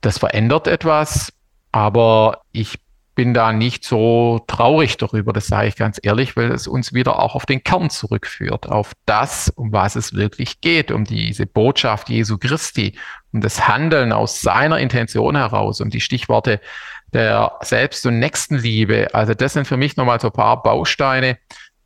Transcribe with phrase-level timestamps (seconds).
[0.00, 1.32] das verändert etwas,
[1.72, 2.78] aber ich
[3.14, 7.18] bin da nicht so traurig darüber, das sage ich ganz ehrlich, weil es uns wieder
[7.18, 12.08] auch auf den Kern zurückführt, auf das, um was es wirklich geht, um diese Botschaft
[12.08, 12.96] Jesu Christi,
[13.32, 16.60] um das Handeln aus seiner Intention heraus, um die Stichworte
[17.12, 19.08] der Selbst- und Nächstenliebe.
[19.12, 21.36] Also das sind für mich nochmal so ein paar Bausteine,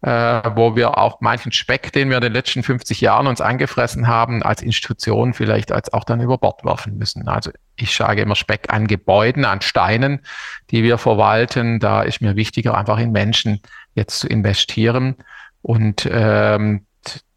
[0.04, 4.06] äh, wo wir auch manchen Speck, den wir in den letzten 50 Jahren uns angefressen
[4.06, 7.26] haben, als Institution vielleicht als auch dann über Bord werfen müssen.
[7.26, 10.20] Also ich sage immer Speck an Gebäuden, an Steinen,
[10.70, 11.80] die wir verwalten.
[11.80, 13.60] Da ist mir wichtiger, einfach in Menschen
[13.94, 15.16] jetzt zu investieren
[15.62, 16.84] und ähm,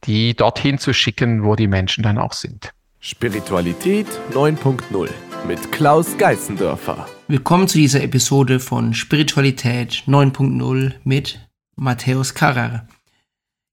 [0.04, 2.74] die dorthin zu schicken, wo die Menschen dann auch sind.
[3.00, 5.10] Spiritualität 9.0
[5.48, 7.08] mit Klaus Geißendörfer.
[7.30, 11.47] Willkommen zu dieser Episode von Spiritualität 9.0 mit
[11.78, 12.88] Matthäus Karrer.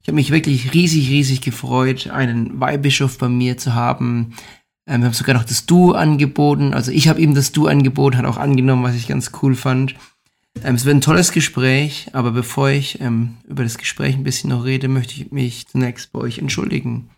[0.03, 4.35] Ich habe mich wirklich riesig, riesig gefreut, einen Weihbischof bei mir zu haben.
[4.87, 6.75] Ähm, wir haben sogar noch das Du angeboten.
[6.75, 9.95] Also ich habe ihm das Du angeboten, hat auch angenommen, was ich ganz cool fand.
[10.63, 14.51] Ähm, es wird ein tolles Gespräch, aber bevor ich ähm, über das Gespräch ein bisschen
[14.51, 17.11] noch rede, möchte ich mich zunächst bei euch entschuldigen.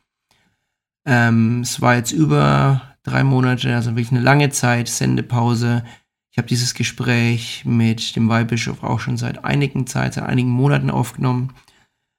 [1.04, 5.84] Ähm, es war jetzt über drei Monate, also wirklich eine lange Zeit, Sendepause.
[6.36, 10.90] Ich habe dieses Gespräch mit dem Weihbischof auch schon seit einigen Zeit, seit einigen Monaten
[10.90, 11.54] aufgenommen.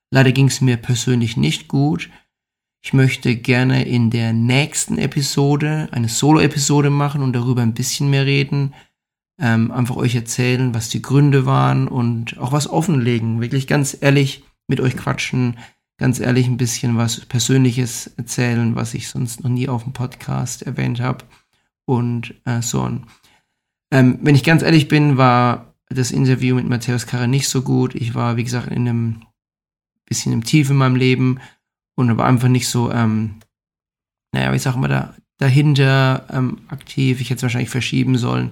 [0.09, 2.09] Leider ging es mir persönlich nicht gut.
[2.83, 8.25] Ich möchte gerne in der nächsten Episode eine Solo-Episode machen und darüber ein bisschen mehr
[8.25, 8.73] reden.
[9.39, 13.39] Ähm, einfach euch erzählen, was die Gründe waren und auch was offenlegen.
[13.39, 15.59] Wirklich ganz ehrlich mit euch quatschen,
[15.99, 20.63] ganz ehrlich ein bisschen was Persönliches erzählen, was ich sonst noch nie auf dem Podcast
[20.63, 21.23] erwähnt habe
[21.85, 23.05] und äh, so on.
[23.91, 27.95] Ähm, wenn ich ganz ehrlich bin, war das Interview mit Matthäus Karre nicht so gut.
[27.95, 29.21] Ich war, wie gesagt, in einem
[30.05, 31.39] bisschen im Tief in meinem Leben
[31.95, 33.35] und war einfach nicht so, ähm,
[34.31, 37.21] naja, wie sag mal, da, dahinter ähm, aktiv.
[37.21, 38.51] Ich hätte es wahrscheinlich verschieben sollen.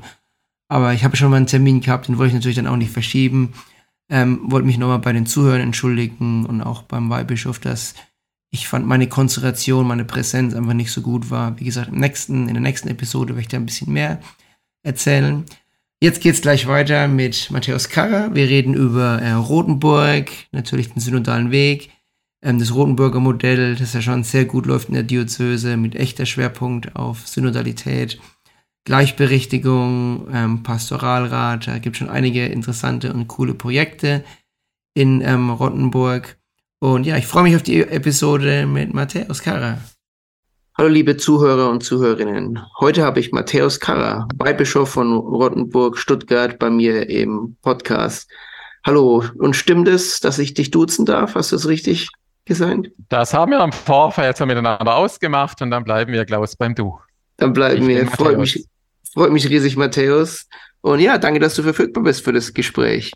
[0.67, 2.91] Aber ich habe schon mal einen Termin gehabt, den wollte ich natürlich dann auch nicht
[2.91, 3.53] verschieben.
[4.09, 7.95] Ähm, wollte mich nochmal bei den Zuhörern entschuldigen und auch beim Weihbischof, dass
[8.51, 11.59] ich fand meine Konzentration, meine Präsenz einfach nicht so gut war.
[11.59, 14.19] Wie gesagt, im nächsten, in der nächsten Episode werde ich da ein bisschen mehr
[14.85, 15.43] erzählen.
[16.01, 18.35] Jetzt geht's gleich weiter mit Matthäus Karrer.
[18.35, 21.89] Wir reden über äh, Rotenburg, natürlich den synodalen Weg,
[22.43, 26.25] ähm, das Rotenburger Modell, das ja schon sehr gut läuft in der Diözese mit echter
[26.25, 28.19] Schwerpunkt auf Synodalität,
[28.85, 31.67] Gleichberechtigung, ähm, Pastoralrat.
[31.67, 34.23] Da gibt schon einige interessante und coole Projekte
[34.93, 36.37] in ähm, Rottenburg.
[36.79, 39.79] Und ja, ich freue mich auf die Episode mit Matthäus Karrer.
[40.77, 42.59] Hallo liebe Zuhörer und Zuhörerinnen.
[42.81, 48.29] Heute habe ich Matthäus Karrer, Weihbischof von Rottenburg, Stuttgart, bei mir im Podcast.
[48.85, 51.35] Hallo, und stimmt es, dass ich dich duzen darf?
[51.35, 52.09] Hast du es richtig
[52.43, 52.89] gesagt?
[53.07, 56.99] Das haben wir am Vorfeld so miteinander ausgemacht und dann bleiben wir, Klaus, beim Du.
[57.37, 58.07] Dann bleiben ich wir.
[58.07, 58.65] Freut mich,
[59.13, 60.45] freut mich riesig, Matthäus.
[60.81, 63.13] Und ja, danke, dass du verfügbar bist für das Gespräch.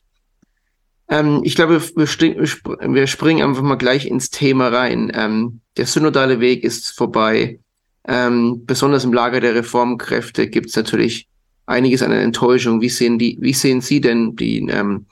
[1.09, 5.11] Ähm, ich glaube, wir, wir, springen einfach mal gleich ins Thema rein.
[5.13, 7.59] Ähm, der synodale Weg ist vorbei.
[8.07, 11.27] Ähm, besonders im Lager der Reformkräfte gibt es natürlich
[11.65, 12.81] einiges an Enttäuschung.
[12.81, 15.07] Wie sehen, die, wie sehen Sie denn die, ähm,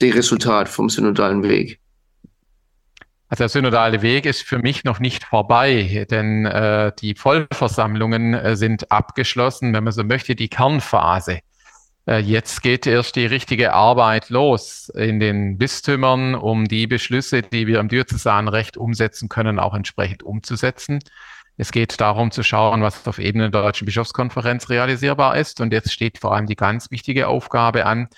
[0.00, 1.78] die Resultat vom synodalen Weg?
[3.28, 8.56] Also der synodale Weg ist für mich noch nicht vorbei, denn äh, die Vollversammlungen äh,
[8.56, 11.38] sind abgeschlossen, wenn man so möchte, die Kernphase.
[12.06, 17.66] Äh, jetzt geht erst die richtige Arbeit los in den Bistümern, um die Beschlüsse, die
[17.66, 21.00] wir im Diözesanrecht umsetzen können, auch entsprechend umzusetzen.
[21.56, 25.60] Es geht darum zu schauen, was auf Ebene der Deutschen Bischofskonferenz realisierbar ist.
[25.60, 28.08] Und jetzt steht vor allem die ganz wichtige Aufgabe an,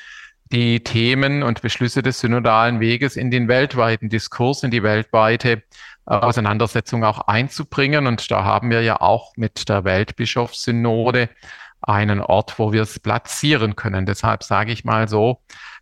[0.52, 5.62] die Themen und Beschlüsse des synodalen Weges in den weltweiten Diskurs, in die weltweite
[6.04, 8.06] Auseinandersetzung auch einzubringen.
[8.06, 11.28] Und da haben wir ja auch mit der Weltbischofssynode
[11.82, 14.06] einen Ort, wo wir es platzieren können.
[14.06, 15.40] Deshalb sage ich mal so,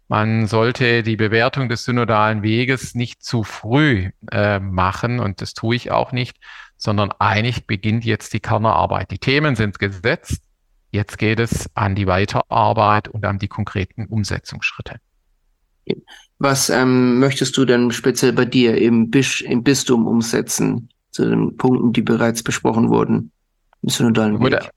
[0.09, 5.77] man sollte die Bewertung des synodalen Weges nicht zu früh äh, machen und das tue
[5.77, 6.37] ich auch nicht,
[6.77, 9.13] sondern eigentlich beginnt jetzt die Kernerarbeit.
[9.13, 10.43] Die Themen sind gesetzt,
[10.91, 14.97] jetzt geht es an die Weiterarbeit und an die konkreten Umsetzungsschritte.
[16.39, 21.57] Was ähm, möchtest du denn speziell bei dir im, Bisch, im Bistum umsetzen, zu den
[21.57, 23.31] Punkten, die bereits besprochen wurden
[23.83, 24.71] im synodalen Weg?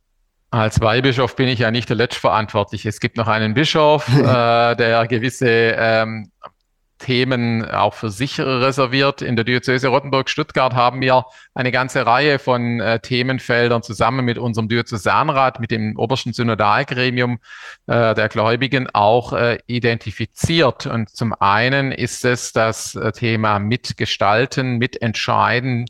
[0.54, 2.88] Als Weihbischof bin ich ja nicht der Letztverantwortliche.
[2.88, 6.30] Es gibt noch einen Bischof, äh, der gewisse ähm,
[7.00, 9.24] Themen auch für sich reserviert.
[9.24, 14.70] In der Diözese Rottenburg-Stuttgart haben wir eine ganze Reihe von äh, Themenfeldern zusammen mit unserem
[14.70, 17.40] Diözesanrat, mit dem obersten Synodalgremium
[17.88, 20.86] äh, der Gläubigen auch äh, identifiziert.
[20.86, 25.88] Und zum einen ist es das äh, Thema Mitgestalten, Mitentscheiden,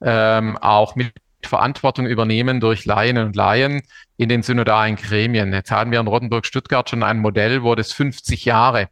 [0.00, 1.12] ähm, auch mit
[1.42, 3.82] Verantwortung übernehmen durch Laien und Laien
[4.16, 5.52] in den synodalen Gremien.
[5.52, 8.88] Jetzt haben wir in Rottenburg-Stuttgart schon ein Modell, wo das 50 Jahre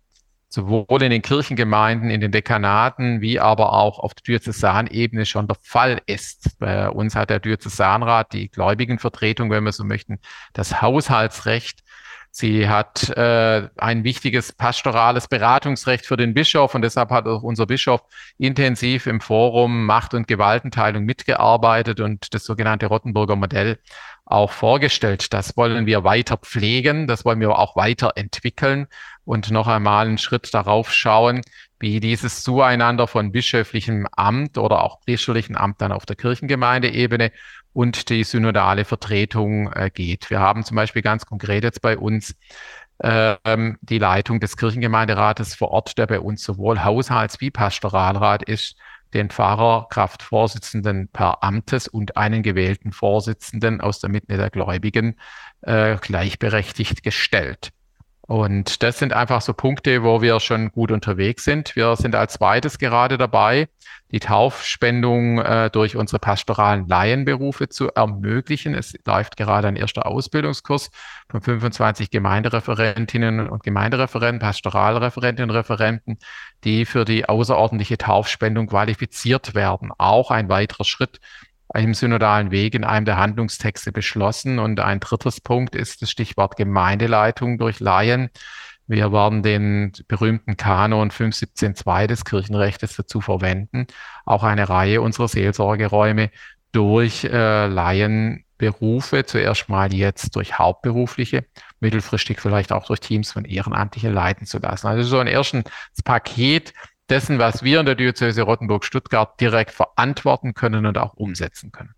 [0.49, 5.57] sowohl in den Kirchengemeinden, in den Dekanaten, wie aber auch auf der Diözesanebene schon der
[5.61, 6.59] Fall ist.
[6.59, 10.21] Bei uns hat der Diözesanrat die Gläubigenvertretung, wenn wir so möchten,
[10.53, 11.81] das Haushaltsrecht.
[12.39, 17.65] Sie hat äh, ein wichtiges pastorales Beratungsrecht für den Bischof und deshalb hat auch unser
[17.65, 18.03] Bischof
[18.37, 23.79] intensiv im Forum Macht- und Gewaltenteilung mitgearbeitet und das sogenannte Rottenburger Modell
[24.27, 25.33] auch vorgestellt.
[25.33, 28.87] Das wollen wir weiter pflegen, das wollen wir auch weiterentwickeln
[29.25, 31.41] und noch einmal einen Schritt darauf schauen,
[31.79, 37.33] wie dieses Zueinander von bischöflichem Amt oder auch priesterlichem Amt dann auf der Kirchengemeindeebene
[37.77, 40.31] und die synodale Vertretung äh, geht.
[40.31, 42.35] Wir haben zum Beispiel ganz konkret jetzt bei uns
[43.03, 48.77] ähm, die Leitung des Kirchengemeinderates vor Ort, der bei uns sowohl Haushalts- wie Pastoralrat ist
[49.13, 55.21] den Pfarrer, Kraftvorsitzenden per Amtes und einen gewählten Vorsitzenden aus der Mitte der Gläubigen
[55.61, 57.73] äh, gleichberechtigt gestellt.
[58.27, 61.77] Und das sind einfach so Punkte, wo wir schon gut unterwegs sind.
[61.77, 63.69] Wir sind als zweites gerade dabei,
[64.11, 68.75] die Taufspendung äh, durch unsere pastoralen Laienberufe zu ermöglichen.
[68.75, 70.91] Es läuft gerade ein erster Ausbildungskurs
[71.31, 76.19] von 25 Gemeindereferentinnen und Gemeindereferenten, Pastoralreferentinnen und Referenten,
[76.65, 79.93] die für die außerordentliche Taufspendung qualifiziert werden.
[79.99, 81.21] Auch ein weiterer Schritt
[81.85, 84.59] im synodalen Weg in einem der Handlungstexte beschlossen.
[84.59, 88.31] Und ein drittes Punkt ist das Stichwort Gemeindeleitung durch Laien.
[88.87, 93.89] Wir werden den berühmten Kanon 517.2 des Kirchenrechts dazu verwenden,
[94.25, 96.31] auch eine Reihe unserer Seelsorgeräume
[96.71, 101.47] durch äh, Laienberufe, zuerst mal jetzt durch hauptberufliche,
[101.81, 104.87] mittelfristig vielleicht auch durch Teams von Ehrenamtlichen leiten zu lassen.
[104.87, 105.65] Also so ein erstes
[106.05, 106.73] Paket
[107.09, 111.95] dessen, was wir in der Diözese Rottenburg-Stuttgart direkt verantworten können und auch umsetzen können.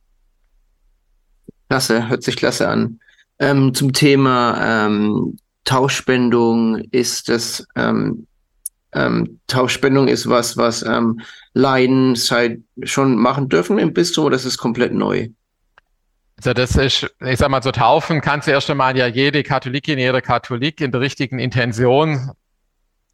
[1.68, 3.00] Klasse, hört sich klasse an.
[3.38, 8.26] Ähm, zum Thema ähm, Tauschspendung ist das ähm,
[8.92, 11.20] ähm, Tauschspendung ist was, was ähm,
[11.52, 15.28] Laien seit schon machen dürfen im Bistum oder ist es komplett neu?
[16.36, 19.98] Also das ist, ich sag mal, so taufen kannst du erst einmal ja jede Katholikin,
[19.98, 22.30] jeder Katholik in der richtigen Intention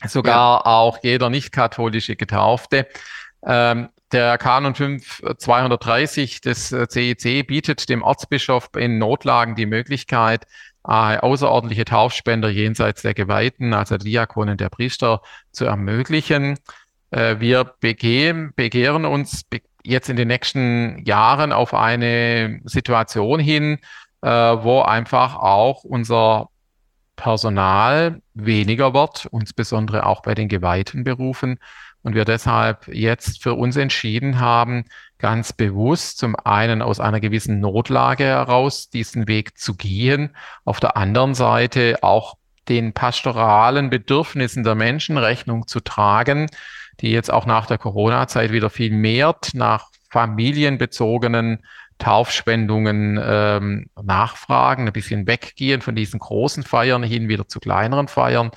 [0.06, 0.66] sogar ja.
[0.66, 2.86] auch jeder nicht-katholische Getaufte.
[3.46, 10.46] Ähm, der Kanon 5 230 des CEC äh, bietet dem Erzbischof in Notlagen die Möglichkeit,
[10.86, 16.58] äh, außerordentliche Taufspender jenseits der Geweihten, also der Diakonen, der Priester, zu ermöglichen.
[17.10, 23.78] Äh, wir begehen, begehren uns be jetzt in den nächsten Jahren auf eine Situation hin,
[24.22, 26.48] äh, wo einfach auch unser
[27.16, 31.58] Personal weniger wird, insbesondere auch bei den geweihten Berufen.
[32.02, 34.84] Und wir deshalb jetzt für uns entschieden haben,
[35.18, 40.98] ganz bewusst zum einen aus einer gewissen Notlage heraus diesen Weg zu gehen, auf der
[40.98, 42.36] anderen Seite auch
[42.68, 46.48] den pastoralen Bedürfnissen der Menschen Rechnung zu tragen,
[47.00, 51.64] die jetzt auch nach der Corona-Zeit wieder viel mehr nach familienbezogenen
[51.98, 58.50] Taufspendungen ähm, nachfragen, ein bisschen weggehen von diesen großen Feiern hin wieder zu kleineren Feiern,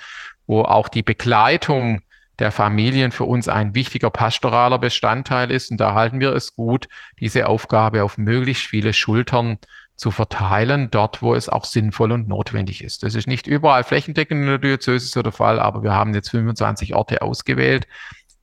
[0.47, 2.01] wo auch die Begleitung
[2.39, 5.71] der Familien für uns ein wichtiger pastoraler Bestandteil ist.
[5.71, 6.87] Und da halten wir es gut,
[7.19, 9.57] diese Aufgabe auf möglichst viele Schultern
[9.95, 13.01] zu verteilen, dort, wo es auch sinnvoll und notwendig ist.
[13.01, 16.29] Das ist nicht überall flächendeckend in der Diözese so der Fall, aber wir haben jetzt
[16.29, 17.87] 25 Orte ausgewählt,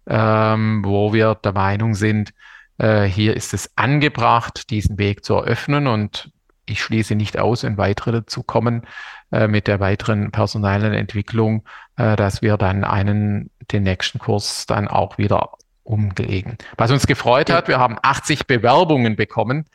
[0.09, 2.33] ähm, wo wir der Meinung sind,
[2.79, 6.31] äh, hier ist es angebracht, diesen Weg zu eröffnen und
[6.67, 8.83] ich schließe nicht aus, wenn weitere dazu kommen
[9.31, 11.65] äh, mit der weiteren personellen Entwicklung,
[11.97, 15.51] äh, dass wir dann einen, den nächsten Kurs dann auch wieder
[15.83, 16.57] umlegen.
[16.79, 19.67] Was uns gefreut hat, wir haben 80 Bewerbungen bekommen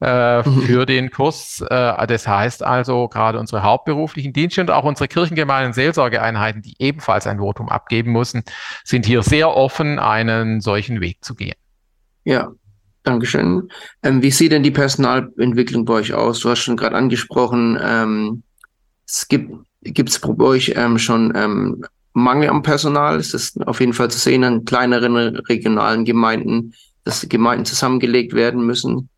[0.00, 0.62] äh, mhm.
[0.62, 1.60] für den Kurs.
[1.68, 7.26] Äh, das heißt also, gerade unsere hauptberuflichen Dienste und auch unsere kirchengemeinen Seelsorgeeinheiten, die ebenfalls
[7.26, 8.44] ein Votum abgeben müssen,
[8.84, 11.56] sind hier sehr offen, einen solchen Weg zu gehen.
[12.26, 12.52] Ja,
[13.04, 13.70] Dankeschön.
[14.02, 16.40] Ähm, wie sieht denn die Personalentwicklung bei euch aus?
[16.40, 18.42] Du hast schon gerade angesprochen, ähm,
[19.06, 23.16] es gibt es bei euch ähm, schon ähm, Mangel am Personal?
[23.16, 28.66] Es ist auf jeden Fall zu sehen an kleineren regionalen Gemeinden, dass Gemeinden zusammengelegt werden
[28.66, 29.08] müssen.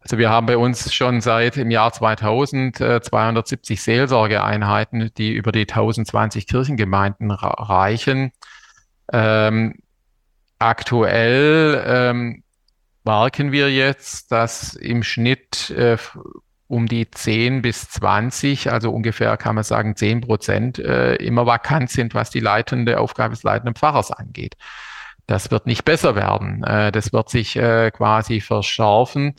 [0.00, 5.52] Also wir haben bei uns schon seit im Jahr 2000 äh, 270 Seelsorgeeinheiten, die über
[5.52, 8.32] die 1020 Kirchengemeinden reichen.
[9.12, 9.74] Ähm,
[10.64, 12.42] Aktuell ähm,
[13.04, 15.98] merken wir jetzt, dass im Schnitt äh,
[16.68, 21.90] um die 10 bis 20, also ungefähr kann man sagen 10 Prozent, äh, immer vakant
[21.90, 24.56] sind, was die leitende Aufgabe des leitenden Pfarrers angeht.
[25.26, 26.64] Das wird nicht besser werden.
[26.64, 29.36] Äh, das wird sich äh, quasi verschärfen.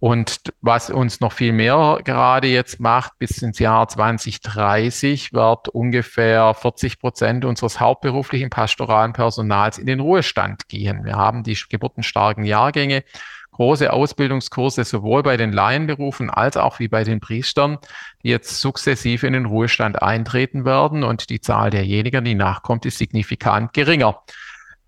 [0.00, 6.54] Und was uns noch viel mehr gerade jetzt macht, bis ins Jahr 2030 wird ungefähr
[6.54, 11.04] 40 Prozent unseres hauptberuflichen pastoralen Personals in den Ruhestand gehen.
[11.04, 13.02] Wir haben die geburtenstarken Jahrgänge,
[13.50, 17.78] große Ausbildungskurse sowohl bei den Laienberufen als auch wie bei den Priestern,
[18.22, 22.98] die jetzt sukzessive in den Ruhestand eintreten werden und die Zahl derjenigen, die nachkommt, ist
[22.98, 24.22] signifikant geringer.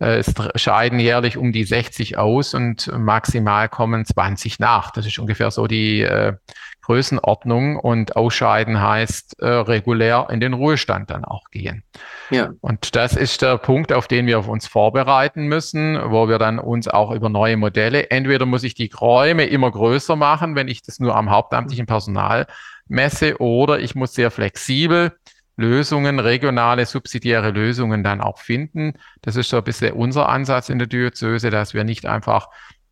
[0.01, 4.91] Äh, es scheiden jährlich um die 60 aus und maximal kommen 20 nach.
[4.91, 6.35] Das ist ungefähr so die äh,
[6.83, 11.85] Größenordnung und ausscheiden heißt äh, regulär in den Ruhestand dann auch gehen.
[12.31, 12.51] Ja.
[12.61, 16.89] Und das ist der Punkt, auf den wir uns vorbereiten müssen, wo wir dann uns
[16.89, 20.99] auch über neue Modelle, entweder muss ich die Räume immer größer machen, wenn ich das
[20.99, 22.47] nur am hauptamtlichen Personal
[22.89, 25.13] messe, oder ich muss sehr flexibel
[25.61, 28.95] Lösungen, regionale, subsidiäre Lösungen dann auch finden.
[29.23, 32.49] Das ist so ein bisschen unser Ansatz in der Diözese, dass wir nicht einfach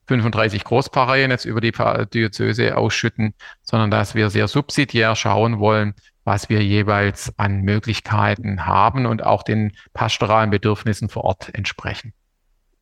[0.07, 5.95] 35 Großpareien jetzt über die Diözese ausschütten, sondern dass wir sehr subsidiär schauen wollen,
[6.25, 12.13] was wir jeweils an Möglichkeiten haben und auch den pastoralen Bedürfnissen vor Ort entsprechen.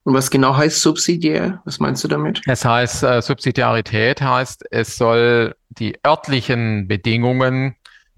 [0.02, 1.62] Und was genau heißt subsidiär?
[1.64, 2.40] Was meinst du damit?
[2.46, 7.74] Es heißt, äh, Subsidiarität heißt, es soll die örtlichen Bedingungen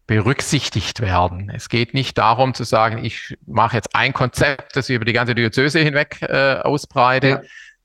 [0.09, 1.53] berücksichtigt werden.
[1.55, 5.13] Es geht nicht darum zu sagen, ich mache jetzt ein Konzept, das ich über die
[5.13, 7.43] ganze Diözese hinweg äh, ausbreite, ja.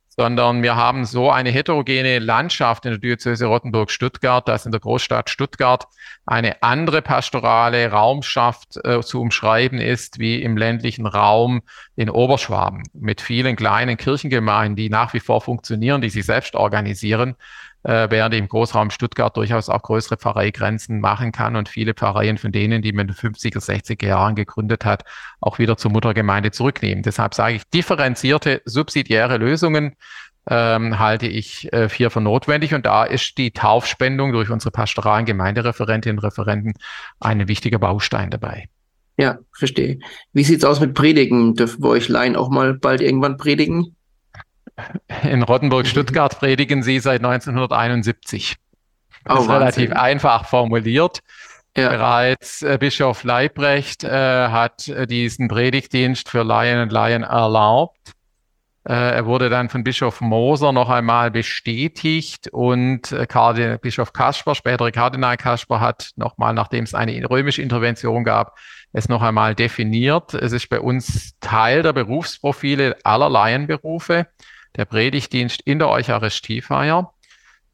[0.08, 5.30] sondern wir haben so eine heterogene Landschaft in der Diözese Rottenburg-Stuttgart, dass in der Großstadt
[5.30, 5.86] Stuttgart
[6.26, 11.62] eine andere pastorale Raumschaft äh, zu umschreiben ist, wie im ländlichen Raum
[11.98, 17.36] in Oberschwaben, mit vielen kleinen Kirchengemeinden, die nach wie vor funktionieren, die sich selbst organisieren
[17.84, 22.52] äh, während im Großraum Stuttgart durchaus auch größere Pfarreigrenzen machen kann und viele Pfarreien von
[22.52, 25.04] denen, die man in den 50er, 60er Jahren gegründet hat,
[25.40, 27.04] auch wieder zur Muttergemeinde zurücknehmen.
[27.04, 29.96] Deshalb sage ich, differenzierte, subsidiäre Lösungen
[30.50, 32.74] ähm, halte ich äh, hier für notwendig.
[32.74, 36.74] Und da ist die Taufspendung durch unsere pastoralen Gemeindereferentinnen und Referenten
[37.20, 38.70] ein wichtiger Baustein dabei.
[39.18, 40.00] Ja, verstehe.
[40.34, 41.54] Wie sieht's aus mit Predigen?
[41.56, 43.96] Dürfen wir euch Laien auch mal bald irgendwann predigen?
[45.24, 48.56] In Rottenburg-Stuttgart predigen sie seit 1971.
[49.26, 51.20] Das oh, ist relativ einfach formuliert.
[51.76, 51.90] Ja.
[51.90, 58.14] Bereits äh, Bischof Leibrecht äh, hat äh, diesen Predigtdienst für Laien und Laien erlaubt.
[58.88, 64.92] Äh, er wurde dann von Bischof Moser noch einmal bestätigt und Kardinal, Bischof Kasper, spätere
[64.92, 68.56] Kardinal Kasper, hat nochmal, nachdem es eine römische Intervention gab,
[68.92, 70.36] es noch einmal definiert.
[70.36, 74.28] Es ist bei uns Teil der Berufsprofile aller Laienberufe
[74.76, 77.14] der Predigtdienst in der Eucharistiefeier.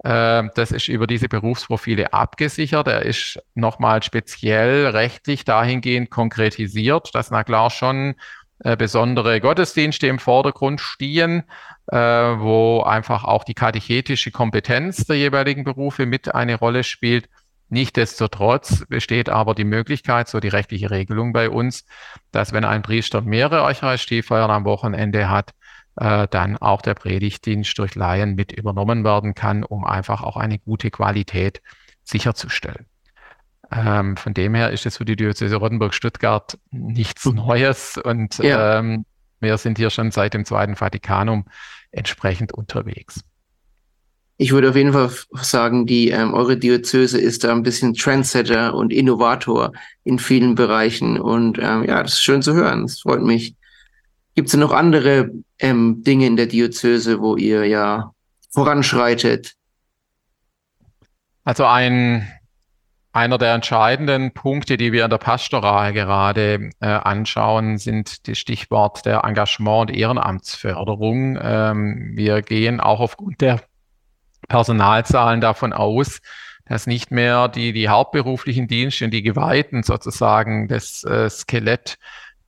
[0.03, 2.87] Ähm, das ist über diese Berufsprofile abgesichert.
[2.87, 8.15] Er ist nochmal speziell rechtlich dahingehend konkretisiert, dass na klar schon
[8.63, 11.43] äh, besondere Gottesdienste im Vordergrund stehen,
[11.87, 17.29] äh, wo einfach auch die katechetische Kompetenz der jeweiligen Berufe mit eine Rolle spielt.
[17.69, 21.85] Nichtsdestotrotz besteht aber die Möglichkeit, so die rechtliche Regelung bei uns,
[22.31, 25.53] dass wenn ein Priester mehrere Eucharistiefeiern am Wochenende hat,
[25.99, 30.57] äh, dann auch der Predigtdienst durch Laien mit übernommen werden kann, um einfach auch eine
[30.57, 31.61] gute Qualität
[32.03, 32.85] sicherzustellen.
[33.71, 37.35] Ähm, von dem her ist es für die Diözese Rottenburg-Stuttgart nichts mhm.
[37.35, 38.79] Neues und ja.
[38.79, 39.05] ähm,
[39.41, 41.45] wir sind hier schon seit dem Zweiten Vatikanum
[41.91, 43.21] entsprechend unterwegs.
[44.37, 48.73] Ich würde auf jeden Fall sagen, die ähm, eure Diözese ist da ein bisschen Trendsetter
[48.73, 49.73] und Innovator
[50.05, 52.85] in vielen Bereichen und ähm, ja, das ist schön zu hören.
[52.85, 53.55] Es freut mich.
[54.35, 58.13] Gibt es noch andere ähm, Dinge in der Diözese, wo ihr ja
[58.51, 59.53] voranschreitet?
[61.43, 62.27] Also ein,
[63.11, 69.05] einer der entscheidenden Punkte, die wir in der Pastoral gerade äh, anschauen, sind das Stichwort
[69.05, 71.37] der Engagement- und Ehrenamtsförderung.
[71.41, 73.61] Ähm, wir gehen auch aufgrund der
[74.47, 76.19] Personalzahlen davon aus,
[76.65, 81.97] dass nicht mehr die, die hauptberuflichen Dienste und die Geweihten sozusagen das äh, Skelett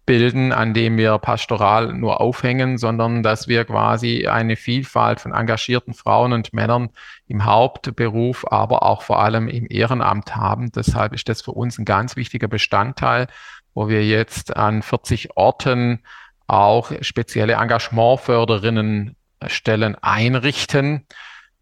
[0.06, 5.94] bilden, an dem wir pastoral nur aufhängen, sondern dass wir quasi eine Vielfalt von engagierten
[5.94, 6.90] Frauen und Männern
[7.28, 10.72] im Hauptberuf, aber auch vor allem im Ehrenamt haben.
[10.72, 13.28] Deshalb ist das für uns ein ganz wichtiger Bestandteil,
[13.74, 16.00] wo wir jetzt an 40 Orten
[16.48, 19.16] auch spezielle Engagementförderinnen
[19.48, 21.06] Stellen einrichten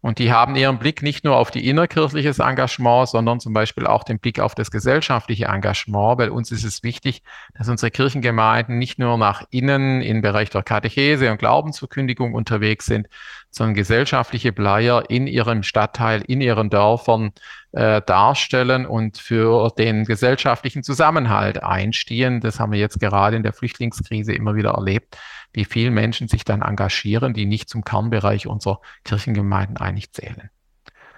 [0.02, 4.02] und die haben ihren Blick nicht nur auf die innerkirchliches Engagement, sondern zum Beispiel auch
[4.02, 7.22] den Blick auf das gesellschaftliche Engagement, weil uns ist es wichtig,
[7.58, 13.08] dass unsere Kirchengemeinden nicht nur nach innen im Bereich der Katechese und Glaubensverkündigung unterwegs sind,
[13.50, 17.32] sondern gesellschaftliche Bleier in ihrem Stadtteil, in ihren Dörfern
[17.72, 22.40] äh, darstellen und für den gesellschaftlichen Zusammenhalt einstehen.
[22.40, 25.18] Das haben wir jetzt gerade in der Flüchtlingskrise immer wieder erlebt
[25.52, 30.50] wie viele Menschen sich dann engagieren, die nicht zum Kernbereich unserer Kirchengemeinden eigentlich zählen.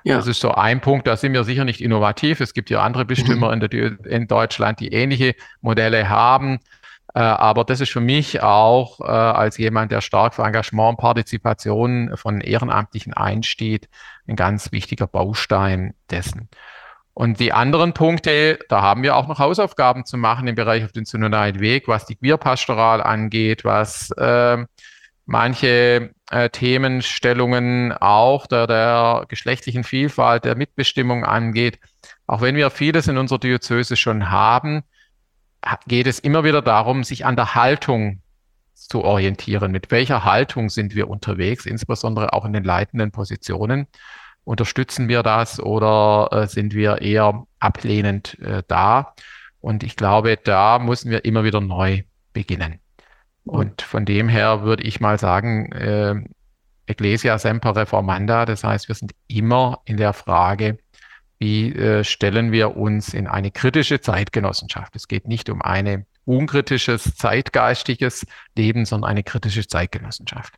[0.05, 0.17] Ja.
[0.17, 2.41] Das ist so ein Punkt, da sind wir sicher nicht innovativ.
[2.41, 3.63] Es gibt ja andere Bestimmer mhm.
[3.63, 6.59] in, in Deutschland, die ähnliche Modelle haben.
[7.15, 10.97] Äh, aber das ist für mich auch äh, als jemand, der stark für Engagement und
[10.97, 13.89] Partizipation von Ehrenamtlichen einsteht,
[14.27, 16.49] ein ganz wichtiger Baustein dessen.
[17.15, 20.93] Und die anderen Punkte, da haben wir auch noch Hausaufgaben zu machen im Bereich auf
[20.93, 24.65] den synodalen Weg, was die Queerpastoral angeht, was äh,
[25.27, 31.79] manche äh, Themenstellungen auch der, der geschlechtlichen Vielfalt, der Mitbestimmung angeht.
[32.27, 34.83] Auch wenn wir vieles in unserer Diözese schon haben,
[35.87, 38.23] geht es immer wieder darum, sich an der Haltung
[38.75, 39.71] zu orientieren.
[39.71, 43.87] Mit welcher Haltung sind wir unterwegs, insbesondere auch in den leitenden Positionen?
[44.45, 49.15] Unterstützen wir das oder äh, sind wir eher ablehnend äh, da?
[49.61, 52.81] Und ich glaube, da müssen wir immer wieder neu beginnen.
[53.45, 56.15] Und von dem her würde ich mal sagen, äh,
[56.87, 60.79] Ecclesia semper reformanda, das heißt, wir sind immer in der Frage,
[61.39, 64.95] wie äh, stellen wir uns in eine kritische Zeitgenossenschaft.
[64.95, 70.55] Es geht nicht um ein unkritisches, zeitgeistiges Leben, sondern eine kritische Zeitgenossenschaft.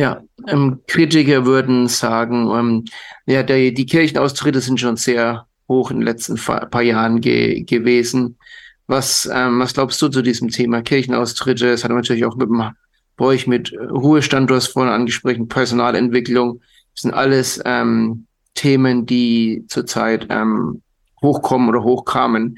[0.00, 2.84] Ja, ähm, Kritiker würden sagen, ähm,
[3.26, 8.38] ja, der, die Kirchenaustritte sind schon sehr hoch in den letzten paar Jahren ge gewesen.
[8.86, 11.68] Was, ähm, was glaubst du zu diesem Thema Kirchenaustritte?
[11.68, 12.70] Es hat natürlich auch mit dem
[13.18, 16.62] bei euch mit Ruhestand, du hast vorhin angesprochen, Personalentwicklung.
[16.94, 20.80] Das sind alles ähm, Themen, die zurzeit ähm,
[21.20, 22.56] hochkommen oder hochkamen.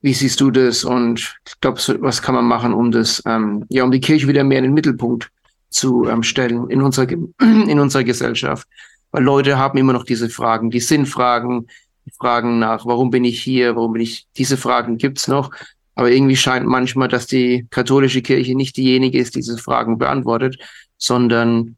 [0.00, 3.84] Wie siehst du das und glaubst du, was kann man machen, um das, ähm, ja,
[3.84, 5.30] um die Kirche wieder mehr in den Mittelpunkt
[5.78, 7.08] zu ähm, stellen in unserer,
[7.40, 8.66] in unserer Gesellschaft?
[9.10, 11.68] Weil Leute haben immer noch diese Fragen, die Sinnfragen,
[12.04, 15.50] die Fragen nach, warum bin ich hier, warum bin ich, diese Fragen gibt's noch.
[15.94, 20.58] Aber irgendwie scheint manchmal, dass die katholische Kirche nicht diejenige ist, die diese Fragen beantwortet,
[20.96, 21.76] sondern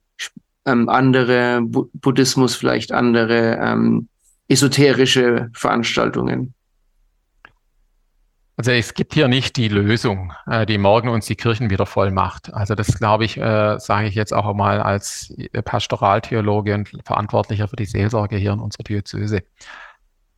[0.66, 4.08] ähm, andere Bu Buddhismus, vielleicht andere ähm,
[4.48, 6.54] esoterische Veranstaltungen.
[8.60, 12.10] Also es gibt hier nicht die Lösung, äh, die morgen uns die Kirchen wieder voll
[12.10, 12.52] macht.
[12.52, 17.76] Also das glaube ich, äh, sage ich jetzt auch mal als Pastoraltheologe und Verantwortlicher für
[17.76, 19.44] die Seelsorge hier in unserer Diözese.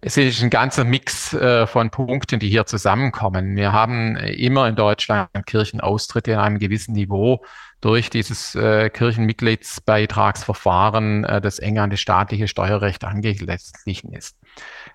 [0.01, 3.57] Es ist ein ganzer Mix äh, von Punkten, die hier zusammenkommen.
[3.57, 7.45] Wir haben immer in Deutschland Kirchenaustritte in einem gewissen Niveau
[7.81, 14.37] durch dieses äh, Kirchenmitgliedsbeitragsverfahren, äh, das eng an das staatliche Steuerrecht angeglichen ist.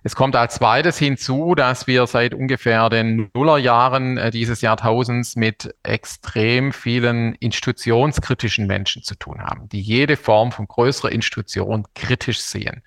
[0.08, 5.76] Es kommt als zweites hinzu, dass wir seit ungefähr den Nullerjahren äh, dieses Jahrtausends mit
[5.84, 12.84] extrem vielen institutionskritischen Menschen zu tun haben, die jede Form von größerer Institution kritisch sehen.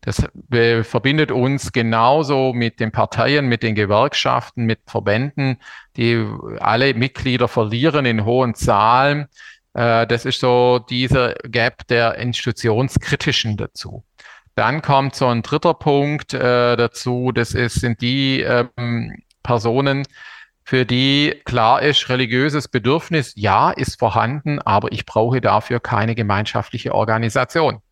[0.00, 0.26] Das
[0.82, 5.58] verbindet uns genauso mit den Parteien, mit den Gewerkschaften, mit Verbänden,
[5.98, 6.26] die
[6.60, 9.26] alle Mitglieder verlieren in hohen Zahlen.
[9.74, 14.04] Äh, das ist so dieser Gap der institutionskritischen dazu.
[14.56, 17.30] Dann kommt so ein dritter Punkt äh, dazu.
[17.32, 20.04] Das ist, sind die ähm, Personen,
[20.64, 26.92] für die klar ist, religiöses Bedürfnis, ja, ist vorhanden, aber ich brauche dafür keine gemeinschaftliche
[26.92, 27.82] Organisation.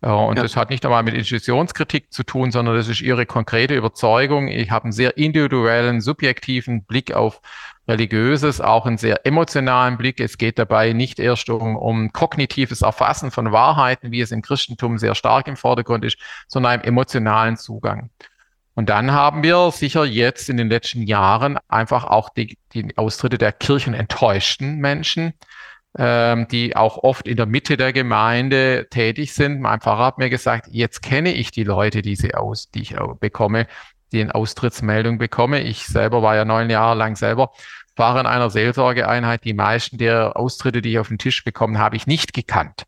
[0.00, 0.42] Und ja.
[0.42, 4.48] das hat nicht einmal mit Institutionskritik zu tun, sondern das ist ihre konkrete Überzeugung.
[4.48, 7.40] Ich habe einen sehr individuellen, subjektiven Blick auf
[7.88, 10.20] Religiöses, auch einen sehr emotionalen Blick.
[10.20, 14.98] Es geht dabei nicht erst um, um kognitives Erfassen von Wahrheiten, wie es im Christentum
[14.98, 18.10] sehr stark im Vordergrund ist, sondern einen emotionalen Zugang.
[18.74, 23.36] Und dann haben wir sicher jetzt in den letzten Jahren einfach auch die, die Austritte
[23.36, 25.32] der kirchenenttäuschten Menschen,
[25.98, 29.60] ähm, die auch oft in der Mitte der Gemeinde tätig sind.
[29.60, 32.94] Mein Pfarrer hat mir gesagt, jetzt kenne ich die Leute, die, sie aus, die ich
[33.18, 33.66] bekomme,
[34.12, 35.60] die eine Austrittsmeldung bekomme.
[35.60, 37.50] Ich selber war ja neun Jahre lang selber
[37.98, 39.42] Pfarrer in einer Seelsorgeeinheit.
[39.42, 42.84] Die meisten der Austritte, die ich auf den Tisch bekommen habe, ich nicht gekannt.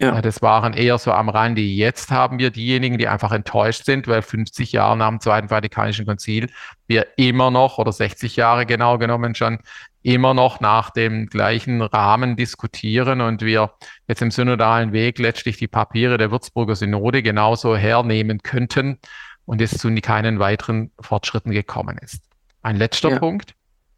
[0.00, 0.22] Ja.
[0.22, 1.60] Das waren eher so am Rande.
[1.60, 6.06] Jetzt haben wir diejenigen, die einfach enttäuscht sind, weil 50 Jahre nach dem Zweiten Vatikanischen
[6.06, 6.50] Konzil
[6.86, 9.58] wir immer noch oder 60 Jahre genau genommen schon
[10.02, 13.72] immer noch nach dem gleichen Rahmen diskutieren und wir
[14.08, 18.98] jetzt im synodalen Weg letztlich die Papiere der Würzburger Synode genauso hernehmen könnten
[19.44, 22.22] und es zu keinen weiteren Fortschritten gekommen ist.
[22.62, 23.18] Ein letzter ja.
[23.18, 23.54] Punkt.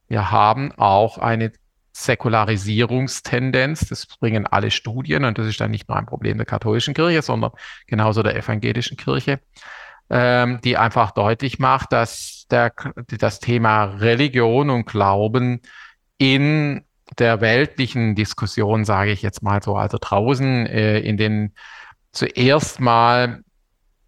[0.08, 1.52] Wir haben auch eine
[1.92, 3.88] Säkularisierungstendenz.
[3.88, 7.22] Das bringen alle Studien und das ist dann nicht nur ein Problem der katholischen Kirche,
[7.22, 7.52] sondern
[7.86, 9.40] genauso der evangelischen Kirche,
[10.10, 12.72] ähm, die einfach deutlich macht, dass der,
[13.06, 15.62] das Thema Religion und Glauben
[16.18, 16.84] in
[17.18, 21.54] der weltlichen Diskussion, sage ich jetzt mal so, also draußen äh, in den
[22.12, 23.42] zuerst mal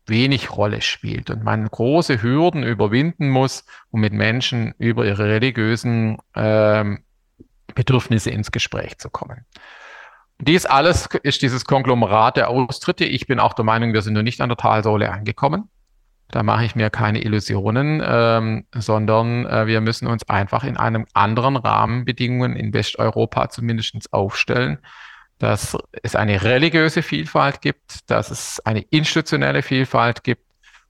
[0.08, 6.18] wenig Rolle spielt und man große Hürden überwinden muss, um mit Menschen über ihre religiösen
[6.34, 7.04] ähm,
[7.74, 9.46] Bedürfnisse ins Gespräch zu kommen.
[10.40, 13.04] Dies alles ist dieses Konglomerat der Austritte.
[13.04, 15.68] Ich bin auch der Meinung, wir sind noch nicht an der Talsohle angekommen.
[16.30, 21.06] Da mache ich mir keine Illusionen, ähm, sondern äh, wir müssen uns einfach in einem
[21.14, 24.78] anderen Rahmenbedingungen in Westeuropa zumindest aufstellen,
[25.38, 30.42] dass es eine religiöse Vielfalt gibt, dass es eine institutionelle Vielfalt gibt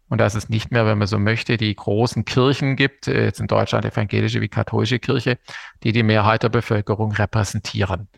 [0.08, 3.40] und dass es nicht mehr, wenn man so möchte, die großen Kirchen gibt, äh, jetzt
[3.40, 5.38] in Deutschland evangelische wie katholische Kirche,
[5.82, 8.08] die die Mehrheit der Bevölkerung repräsentieren.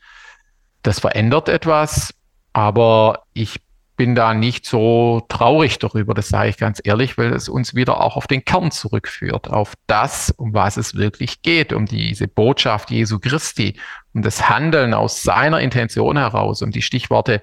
[0.82, 2.14] Das verändert etwas,
[2.52, 3.60] aber ich
[4.00, 8.00] bin da nicht so traurig darüber, das sage ich ganz ehrlich, weil es uns wieder
[8.00, 12.90] auch auf den Kern zurückführt, auf das, um was es wirklich geht, um diese Botschaft
[12.90, 13.78] Jesu Christi,
[14.14, 17.42] um das Handeln aus seiner Intention heraus, um die Stichworte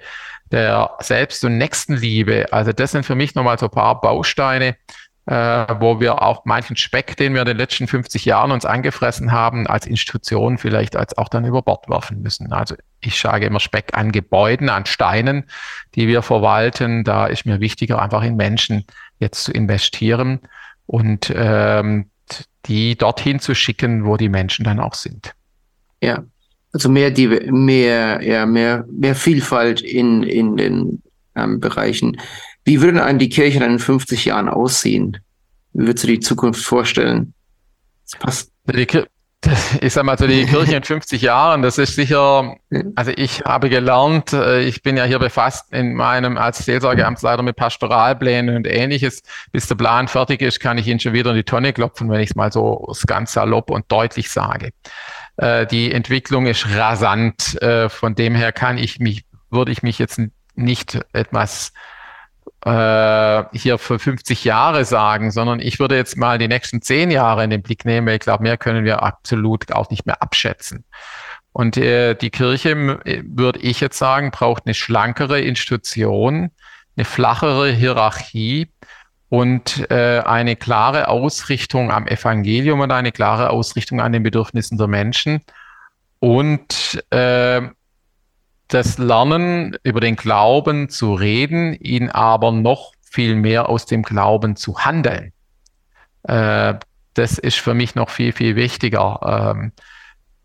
[0.51, 2.51] der Selbst- und Nächstenliebe.
[2.51, 4.77] Also das sind für mich nochmal so ein paar Bausteine,
[5.27, 9.33] äh, wo wir auch manchen Speck, den wir in den letzten 50 Jahren uns angefressen
[9.33, 12.53] haben, als Institution vielleicht als auch dann über Bord werfen müssen.
[12.53, 15.43] Also ich sage immer Speck an Gebäuden, an Steinen,
[15.95, 17.03] die wir verwalten.
[17.03, 18.85] Da ist mir wichtiger, einfach in Menschen
[19.19, 20.39] jetzt zu investieren
[20.85, 22.09] und ähm,
[22.65, 25.33] die dorthin zu schicken, wo die Menschen dann auch sind.
[26.01, 26.23] Ja,
[26.71, 31.01] also mehr, die, mehr, ja, mehr, mehr Vielfalt in, in den
[31.35, 32.17] ähm, Bereichen.
[32.67, 35.19] Wie würden einen die Kirche dann in 50 Jahren aussehen?
[35.71, 37.33] Wie würdest du die Zukunft vorstellen?
[38.03, 38.51] Das passt.
[39.79, 42.57] ich sag mal, so die Kirche in 50 Jahren, das ist sicher,
[42.95, 47.55] also ich habe gelernt, äh, ich bin ja hier befasst in meinem als Seelsorgeamtsleiter mit
[47.55, 49.23] Pastoralplänen und ähnliches.
[49.53, 52.19] Bis der Plan fertig ist, kann ich ihn schon wieder in die Tonne klopfen, wenn
[52.19, 54.71] ich es mal so ganz salopp und deutlich sage.
[55.37, 57.61] Äh, die Entwicklung ist rasant.
[57.61, 60.19] Äh, von dem her kann ich mich, würde ich mich jetzt
[60.55, 61.71] nicht etwas
[62.67, 67.43] äh, hier für 50 Jahre sagen, sondern ich würde jetzt mal die nächsten zehn Jahre
[67.43, 70.83] in den Blick nehmen, ich glaube, mehr können wir absolut auch nicht mehr abschätzen.
[71.53, 76.51] Und äh, die Kirche, äh, würde ich jetzt sagen, braucht eine schlankere Institution,
[76.95, 78.69] eine flachere Hierarchie
[79.29, 84.87] und äh, eine klare Ausrichtung am Evangelium und eine klare Ausrichtung an den Bedürfnissen der
[84.87, 85.41] Menschen
[86.19, 87.61] und äh,
[88.67, 94.55] das Lernen über den Glauben zu reden, ihn aber noch viel mehr aus dem Glauben
[94.55, 95.31] zu handeln.
[96.23, 96.75] Äh,
[97.13, 99.53] das ist für mich noch viel, viel wichtiger.
[99.55, 99.71] Ähm,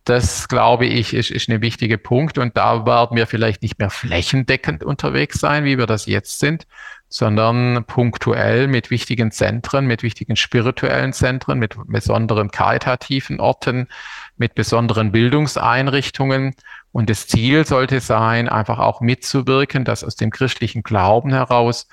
[0.05, 2.39] das, glaube ich, ist, ist ein wichtiger Punkt.
[2.39, 6.67] Und da werden wir vielleicht nicht mehr flächendeckend unterwegs sein, wie wir das jetzt sind,
[7.09, 13.89] sondern punktuell mit wichtigen Zentren, mit wichtigen spirituellen Zentren, mit besonderen karitativen Orten,
[14.37, 16.55] mit besonderen Bildungseinrichtungen
[16.93, 21.89] und das Ziel sollte sein, einfach auch mitzuwirken, dass aus dem christlichen Glauben heraus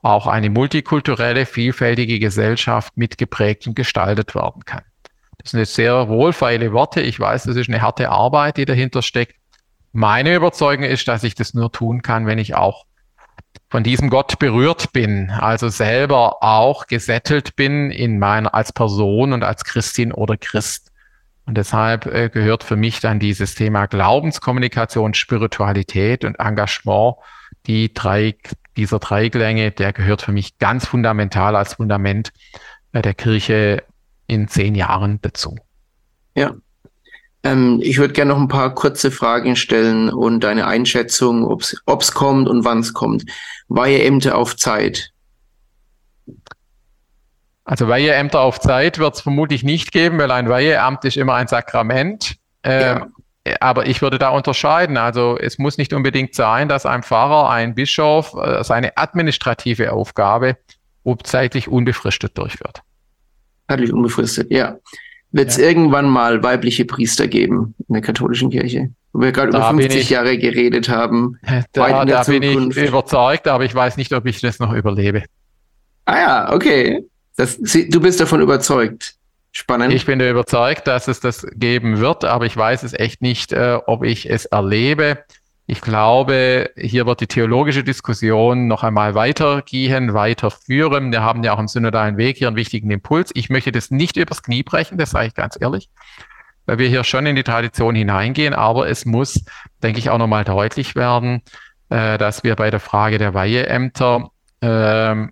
[0.00, 4.82] auch eine multikulturelle, vielfältige Gesellschaft mitgeprägt und gestaltet werden kann.
[5.38, 7.00] Das sind jetzt sehr wohlfeile Worte.
[7.00, 9.34] Ich weiß, das ist eine harte Arbeit, die dahinter steckt.
[9.92, 12.86] Meine Überzeugung ist, dass ich das nur tun kann, wenn ich auch
[13.70, 19.42] von diesem Gott berührt bin, also selber auch gesettelt bin in meiner als Person und
[19.42, 20.92] als Christin oder Christ.
[21.46, 27.16] Und deshalb äh, gehört für mich dann dieses Thema Glaubenskommunikation, Spiritualität und Engagement,
[27.66, 28.36] die drei,
[28.76, 32.32] dieser Dreiklänge, der gehört für mich ganz fundamental als Fundament
[32.92, 33.82] äh, der Kirche
[34.26, 35.56] in zehn Jahren dazu.
[36.34, 36.54] Ja.
[37.42, 42.12] Ähm, ich würde gerne noch ein paar kurze Fragen stellen und deine Einschätzung, ob es
[42.12, 43.24] kommt und wann es kommt.
[43.68, 45.10] Weiheämter auf Zeit.
[47.64, 51.48] Also Weiheämter auf Zeit wird es vermutlich nicht geben, weil ein Weiheamt ist immer ein
[51.48, 52.36] Sakrament.
[52.62, 53.12] Ähm,
[53.46, 53.56] ja.
[53.60, 54.96] Aber ich würde da unterscheiden.
[54.96, 60.56] Also es muss nicht unbedingt sein, dass ein Pfarrer, ein Bischof äh, seine administrative Aufgabe
[61.22, 62.82] zeitlich unbefristet durchführt.
[63.68, 64.76] Zeitlich unbefristet, ja.
[65.32, 65.64] Wird es ja.
[65.64, 68.90] irgendwann mal weibliche Priester geben in der katholischen Kirche?
[69.12, 71.38] Wo wir gerade über 50 ich, Jahre geredet haben.
[71.72, 75.24] Da, da bin ich überzeugt, aber ich weiß nicht, ob ich das noch überlebe.
[76.04, 77.04] Ah ja, okay.
[77.36, 79.16] Das, du bist davon überzeugt.
[79.56, 79.94] Spannend.
[79.94, 83.78] Ich bin überzeugt, dass es das geben wird, aber ich weiß es echt nicht, äh,
[83.86, 85.18] ob ich es erlebe.
[85.66, 91.12] Ich glaube, hier wird die theologische Diskussion noch einmal weitergehen, weiterführen.
[91.12, 93.30] Wir haben ja auch im synodalen Weg hier einen wichtigen Impuls.
[93.34, 95.88] Ich möchte das nicht übers Knie brechen, das sage ich ganz ehrlich,
[96.66, 99.44] weil wir hier schon in die Tradition hineingehen, aber es muss,
[99.82, 101.42] denke ich, auch nochmal deutlich werden,
[101.88, 105.30] äh, dass wir bei der Frage der Weiheämter ähm,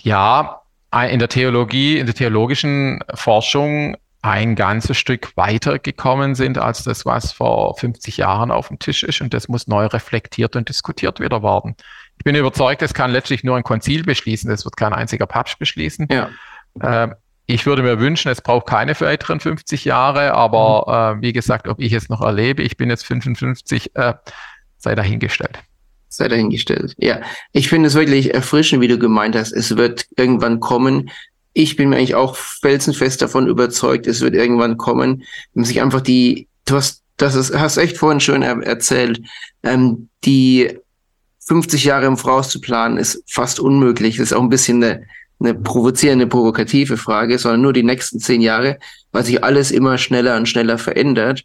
[0.00, 0.62] ja,
[1.10, 7.06] in der Theologie, in der theologischen Forschung ein ganzes Stück weiter gekommen sind als das,
[7.06, 9.20] was vor 50 Jahren auf dem Tisch ist.
[9.20, 11.76] Und das muss neu reflektiert und diskutiert wieder werden.
[12.16, 14.50] Ich bin überzeugt, es kann letztlich nur ein Konzil beschließen.
[14.50, 16.08] Das wird kein einziger Papst beschließen.
[16.10, 16.30] Ja.
[16.80, 17.14] Äh,
[17.46, 21.20] ich würde mir wünschen, es braucht keine weiteren 50 Jahre, aber mhm.
[21.20, 24.14] äh, wie gesagt, ob ich es noch erlebe, ich bin jetzt 55, äh,
[24.76, 25.58] sei dahingestellt.
[26.08, 26.94] Sei dahingestellt.
[26.96, 27.20] Ja,
[27.52, 29.52] ich finde es wirklich erfrischend, wie du gemeint hast.
[29.52, 31.10] Es wird irgendwann kommen.
[31.52, 36.00] Ich bin mir eigentlich auch felsenfest davon überzeugt, es wird irgendwann kommen, wenn sich einfach
[36.00, 39.20] die, du hast, das ist, hast echt vorhin schön er erzählt,
[39.62, 40.78] ähm, die
[41.48, 44.16] 50 Jahre im Voraus zu planen, ist fast unmöglich.
[44.16, 45.04] Das ist auch ein bisschen eine,
[45.40, 48.78] eine provozierende, provokative Frage, sondern nur die nächsten zehn Jahre,
[49.12, 51.44] weil sich alles immer schneller und schneller verändert.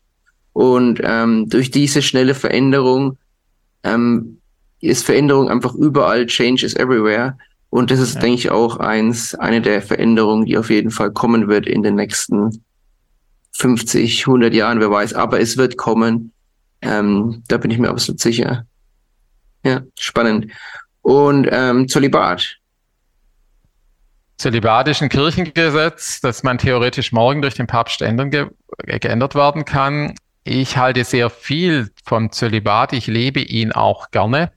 [0.51, 3.17] Und ähm, durch diese schnelle Veränderung
[3.83, 4.39] ähm,
[4.87, 7.37] ist Veränderung einfach überall, Change is everywhere.
[7.69, 8.21] Und das ist, ja.
[8.21, 11.95] denke ich, auch eins, eine der Veränderungen, die auf jeden Fall kommen wird in den
[11.95, 12.63] nächsten
[13.53, 15.13] 50, 100 Jahren, wer weiß.
[15.13, 16.31] Aber es wird kommen.
[16.81, 18.65] Ähm, da bin ich mir absolut sicher.
[19.65, 20.51] Ja, spannend.
[21.01, 22.59] Und ähm, Zölibat
[24.43, 28.47] zölibatischen Kirchengesetz, das man theoretisch morgen durch den Papst ändern ge
[28.85, 30.15] geändert werden kann.
[30.43, 32.91] Ich halte sehr viel vom Zölibat.
[32.91, 34.51] Ich lebe ihn auch gerne.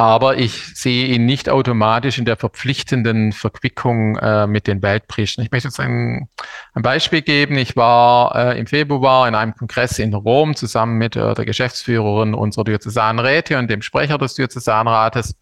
[0.00, 5.44] Aber ich sehe ihn nicht automatisch in der verpflichtenden Verquickung äh, mit den Weltpriestern.
[5.44, 6.26] Ich möchte jetzt ein,
[6.72, 7.58] ein Beispiel geben.
[7.58, 12.32] Ich war äh, im Februar in einem Kongress in Rom zusammen mit äh, der Geschäftsführerin
[12.32, 15.36] unserer Diözesanräte und dem Sprecher des Diözesanrates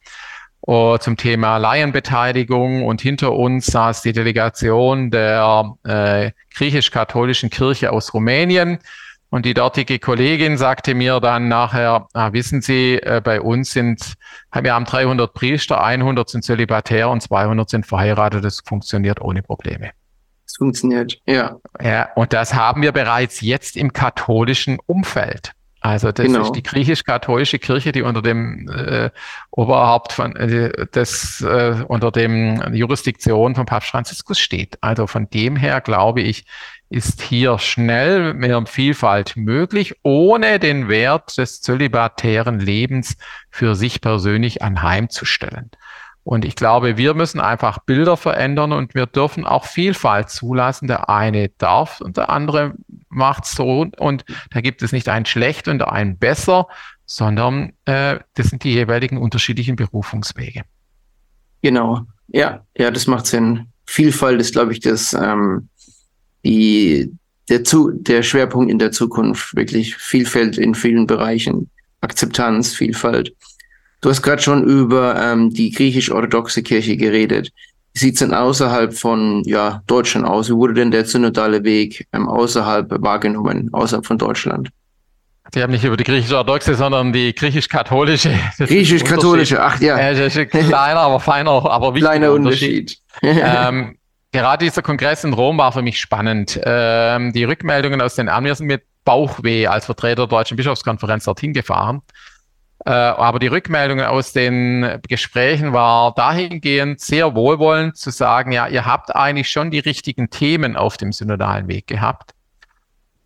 [0.67, 8.13] uh, zum Thema Laienbeteiligung und hinter uns saß die Delegation der äh, griechisch-katholischen Kirche aus
[8.13, 8.81] Rumänien.
[9.31, 14.15] Und die dortige Kollegin sagte mir dann nachher, ah, wissen Sie, äh, bei uns sind,
[14.53, 18.45] wir haben 300 Priester, 100 sind zölibatär und 200 sind verheiratet.
[18.45, 19.91] Das funktioniert ohne Probleme.
[20.47, 21.57] Es funktioniert, ja.
[21.83, 25.53] Ja, und das haben wir bereits jetzt im katholischen Umfeld.
[25.89, 26.43] Also das genau.
[26.43, 29.09] ist die griechisch-katholische Kirche, die unter dem äh,
[29.51, 34.77] Oberhaupt von äh, des äh, unter dem Jurisdiktion von Papst Franziskus steht.
[34.83, 36.45] Also von dem her glaube ich,
[36.91, 43.17] ist hier schnell mehr Vielfalt möglich, ohne den Wert des zölibatären Lebens
[43.49, 45.71] für sich persönlich anheimzustellen.
[46.29, 50.87] Und ich glaube, wir müssen einfach Bilder verändern und wir dürfen auch Vielfalt zulassen.
[50.87, 52.75] Der eine darf und der andere
[53.09, 53.87] macht so.
[53.97, 56.67] Und da gibt es nicht ein schlecht und ein besser,
[57.07, 60.65] sondern äh, das sind die jeweiligen unterschiedlichen Berufungswege.
[61.63, 62.03] Genau.
[62.27, 63.65] Ja, ja, das macht Sinn.
[63.87, 65.71] Vielfalt ist, glaube ich, das, ähm,
[66.45, 67.11] die,
[67.49, 69.57] der, zu, der Schwerpunkt in der Zukunft.
[69.57, 71.71] Wirklich Vielfalt in vielen Bereichen.
[72.03, 73.33] Akzeptanz, Vielfalt.
[74.01, 77.51] Du hast gerade schon über ähm, die griechisch-orthodoxe Kirche geredet.
[77.95, 80.49] Wie sieht es denn außerhalb von ja, Deutschland aus?
[80.49, 84.69] Wie wurde denn der synodale Weg ähm, außerhalb wahrgenommen, außerhalb von Deutschland?
[85.53, 88.31] Sie haben nicht über die griechisch-orthodoxe, sondern die griechisch-katholische.
[88.59, 89.97] Griechisch-katholische, ach ja.
[89.97, 92.99] Äh, das ist kleiner, aber feiner, aber wichtiger Kleiner Unterschied.
[93.23, 93.45] Unterschied.
[93.45, 93.97] ähm,
[94.33, 96.61] gerade dieser Kongress in Rom war für mich spannend.
[96.63, 101.25] Ähm, die Rückmeldungen aus den Armen, wir sind mit Bauchweh als Vertreter der Deutschen Bischofskonferenz
[101.25, 102.03] dorthin gefahren.
[102.89, 108.87] Äh, aber die Rückmeldungen aus den Gesprächen war dahingehend sehr wohlwollend zu sagen, ja, ihr
[108.87, 112.33] habt eigentlich schon die richtigen Themen auf dem synodalen Weg gehabt.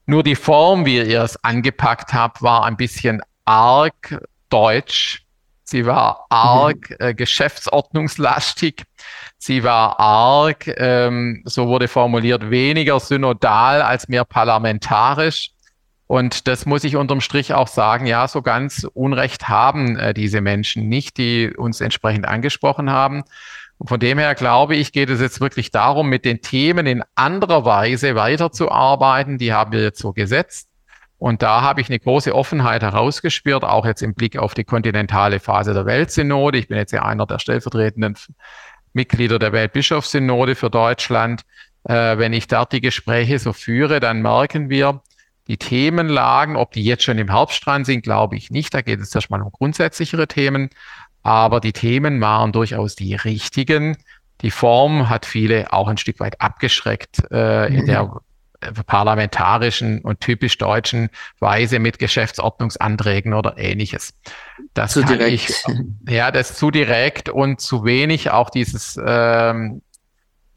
[0.04, 5.22] Nur die Form, wie ihr es angepackt habt, war ein bisschen arg deutsch.
[5.62, 6.96] Sie war arg mhm.
[6.98, 8.82] äh, geschäftsordnungslastig.
[9.38, 15.52] Sie war arg, ähm, so wurde formuliert, weniger synodal als mehr parlamentarisch.
[16.06, 20.40] Und das muss ich unterm Strich auch sagen, ja, so ganz Unrecht haben äh, diese
[20.40, 23.22] Menschen nicht, die uns entsprechend angesprochen haben.
[23.78, 27.02] Und von dem her glaube ich, geht es jetzt wirklich darum, mit den Themen in
[27.14, 29.38] anderer Weise weiterzuarbeiten.
[29.38, 30.68] Die haben wir jetzt so gesetzt.
[31.18, 35.38] Und da habe ich eine große Offenheit herausgespürt, auch jetzt im Blick auf die kontinentale
[35.38, 36.58] Phase der Weltsynode.
[36.58, 38.16] Ich bin jetzt ja einer der stellvertretenden
[38.92, 41.42] Mitglieder der Weltbischofssynode für Deutschland.
[41.84, 45.00] Äh, wenn ich dort die Gespräche so führe, dann merken wir,
[45.52, 48.72] die Themenlagen, ob die jetzt schon im dran sind, glaube ich nicht.
[48.72, 50.70] Da geht es erstmal um grundsätzlichere Themen.
[51.22, 53.98] Aber die Themen waren durchaus die richtigen.
[54.40, 58.22] Die Form hat viele auch ein Stück weit abgeschreckt äh, in der
[58.62, 64.14] äh, parlamentarischen und typisch deutschen Weise mit Geschäftsordnungsanträgen oder ähnliches.
[64.72, 65.32] Das zu direkt.
[65.32, 65.64] Ich,
[66.08, 69.82] ja, das ist zu direkt und zu wenig auch dieses ähm,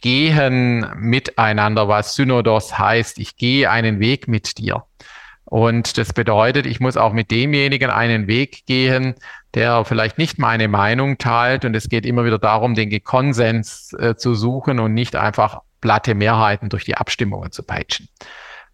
[0.01, 3.19] gehen miteinander, was Synodos heißt.
[3.19, 4.83] Ich gehe einen Weg mit dir.
[5.45, 9.15] Und das bedeutet, ich muss auch mit demjenigen einen Weg gehen,
[9.53, 11.65] der vielleicht nicht meine Meinung teilt.
[11.65, 16.15] Und es geht immer wieder darum, den Konsens äh, zu suchen und nicht einfach platte
[16.15, 18.09] Mehrheiten durch die Abstimmungen zu peitschen.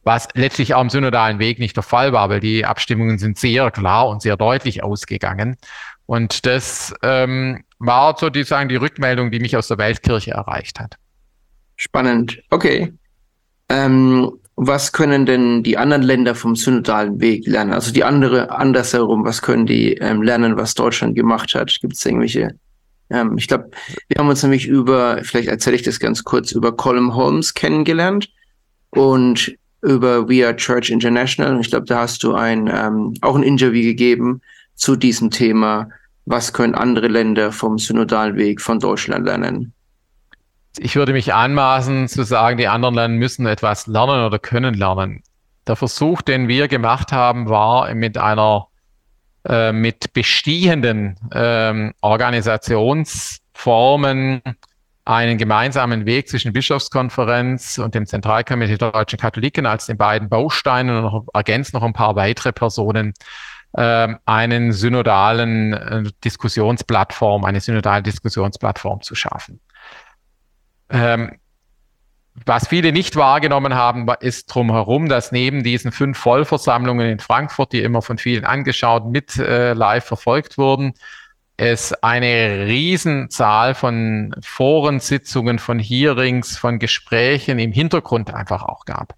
[0.03, 3.69] Was letztlich auch im synodalen Weg nicht der Fall war, weil die Abstimmungen sind sehr
[3.69, 5.57] klar und sehr deutlich ausgegangen.
[6.05, 10.95] Und das ähm, war sozusagen die Rückmeldung, die mich aus der Weltkirche erreicht hat.
[11.83, 12.39] Spannend.
[12.51, 12.93] Okay.
[13.67, 17.73] Ähm, was können denn die anderen Länder vom synodalen Weg lernen?
[17.73, 21.75] Also die andere andersherum, was können die ähm, lernen, was Deutschland gemacht hat?
[21.81, 22.53] Gibt es irgendwelche?
[23.09, 23.71] Ähm, ich glaube,
[24.09, 28.29] wir haben uns nämlich über, vielleicht erzähle ich das ganz kurz, über Colin Holmes kennengelernt
[28.91, 31.59] und über We Are Church International.
[31.61, 34.41] Ich glaube, da hast du ein ähm, auch ein Interview gegeben
[34.75, 35.89] zu diesem Thema.
[36.25, 39.73] Was können andere Länder vom synodalen Weg von Deutschland lernen?
[40.77, 45.23] Ich würde mich anmaßen zu sagen, die anderen Länder müssen etwas lernen oder können lernen.
[45.67, 48.67] Der Versuch, den wir gemacht haben, war mit einer
[49.47, 54.41] äh, mit bestehenden ähm, Organisationsformen
[55.03, 60.95] einen gemeinsamen Weg zwischen Bischofskonferenz und dem Zentralkomitee der deutschen Katholiken als den beiden Bausteinen
[60.95, 63.13] und noch, ergänzt noch ein paar weitere Personen
[63.73, 69.59] äh, einen synodalen äh, Diskussionsplattform, eine synodale Diskussionsplattform zu schaffen.
[70.91, 71.37] Ähm,
[72.45, 77.81] was viele nicht wahrgenommen haben, ist drumherum, dass neben diesen fünf Vollversammlungen in Frankfurt, die
[77.81, 80.93] immer von vielen angeschaut, mit äh, live verfolgt wurden,
[81.57, 89.13] es eine Riesenzahl von Forensitzungen, von Hearings, von Gesprächen im Hintergrund einfach auch gab,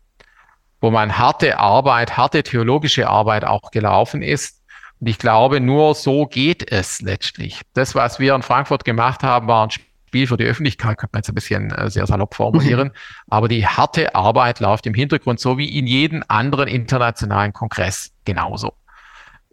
[0.81, 4.61] wo man harte Arbeit, harte theologische Arbeit auch gelaufen ist.
[4.99, 7.61] Und ich glaube, nur so geht es letztlich.
[7.73, 9.71] Das, was wir in Frankfurt gemacht haben, war ein
[10.13, 12.89] Spiel für die Öffentlichkeit, könnte man jetzt ein bisschen äh, sehr salopp formulieren.
[12.89, 12.93] Mhm.
[13.29, 18.73] Aber die harte Arbeit läuft im Hintergrund, so wie in jedem anderen internationalen Kongress genauso.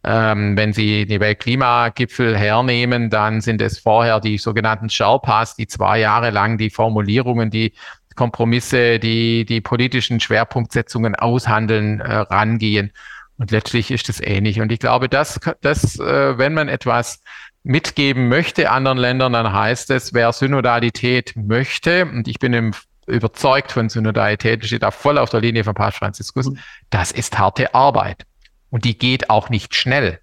[0.04, 5.98] Ähm, wenn Sie die Weltklimagipfel hernehmen, dann sind es vorher die sogenannten Sherpas, die zwei
[5.98, 7.72] Jahre lang die Formulierungen, die
[8.14, 12.92] Kompromisse, die, die politischen Schwerpunktsetzungen aushandeln, äh, rangehen.
[13.38, 14.60] Und letztlich ist es ähnlich.
[14.60, 17.22] Und ich glaube, dass, dass äh, wenn man etwas
[17.62, 22.72] mitgeben möchte anderen Ländern, dann heißt es, wer Synodalität möchte, und ich bin im
[23.06, 26.58] überzeugt von Synodalität, steht da voll auf der Linie von Papst Franziskus, mhm.
[26.90, 28.24] das ist harte Arbeit.
[28.70, 30.20] Und die geht auch nicht schnell,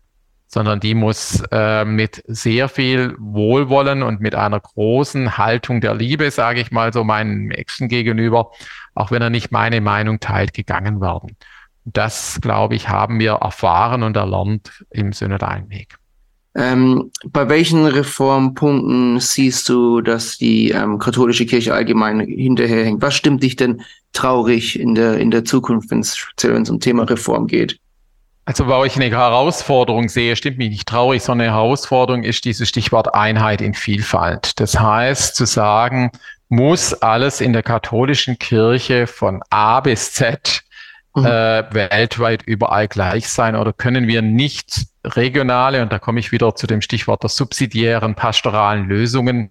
[0.47, 6.31] sondern die muss äh, mit sehr viel Wohlwollen und mit einer großen Haltung der Liebe,
[6.31, 8.51] sage ich mal so meinem Menschen gegenüber,
[8.95, 11.35] auch wenn er nicht meine Meinung teilt, gegangen werden.
[11.83, 15.97] Das, glaube ich, haben wir erfahren und erlernt im synodalen Weg.
[16.57, 22.99] Ähm, bei welchen Reformpunkten siehst du, dass die ähm, katholische Kirche allgemein hinterherhängt?
[22.99, 26.71] Was stimmt dich denn traurig in der, in der Zukunft, wenn es speziell wenn es
[26.71, 27.79] um Thema Reform geht?
[28.45, 32.69] Also, wo ich eine Herausforderung sehe, stimmt mich nicht traurig, sondern eine Herausforderung ist dieses
[32.69, 34.59] Stichwort Einheit in Vielfalt.
[34.59, 36.11] Das heißt, zu sagen,
[36.49, 40.63] muss alles in der katholischen Kirche von A bis Z
[41.17, 41.25] mhm.
[41.25, 46.55] äh, weltweit überall gleich sein oder können wir nicht regionale, und da komme ich wieder
[46.55, 49.49] zu dem Stichwort der subsidiären pastoralen Lösungen,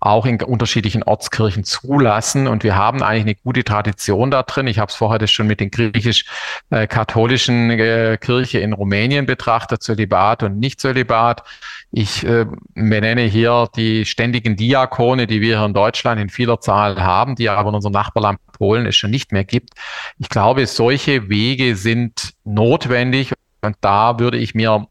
[0.00, 2.46] auch in unterschiedlichen Ortskirchen zulassen.
[2.46, 4.66] Und wir haben eigentlich eine gute Tradition da drin.
[4.66, 10.58] Ich habe es vorher schon mit den griechisch-katholischen äh, Kirche in Rumänien betrachtet, Zölibat und
[10.58, 11.42] Nicht-Zölibat.
[11.90, 17.02] Ich äh, benenne hier die ständigen Diakone, die wir hier in Deutschland in vieler Zahl
[17.02, 19.74] haben, die aber in unserem Nachbarland Polen es schon nicht mehr gibt.
[20.18, 24.86] Ich glaube, solche Wege sind notwendig und da würde ich mir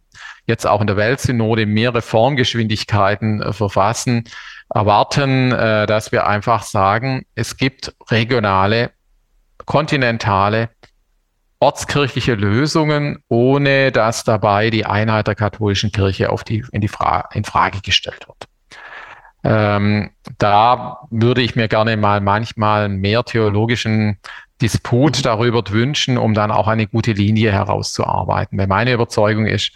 [0.46, 4.24] jetzt auch in der Weltsynode mehr Reformgeschwindigkeiten äh, verfassen,
[4.74, 8.92] erwarten, äh, dass wir einfach sagen, es gibt regionale,
[9.66, 10.70] kontinentale,
[11.60, 17.30] ortskirchliche Lösungen, ohne dass dabei die Einheit der katholischen Kirche auf die, in, die Fra
[17.34, 18.48] in Frage gestellt wird.
[19.44, 24.18] Ähm, da würde ich mir gerne mal manchmal mehr theologischen
[24.62, 28.58] Disput darüber wünschen, um dann auch eine gute Linie herauszuarbeiten.
[28.58, 29.72] Weil meine Überzeugung ist,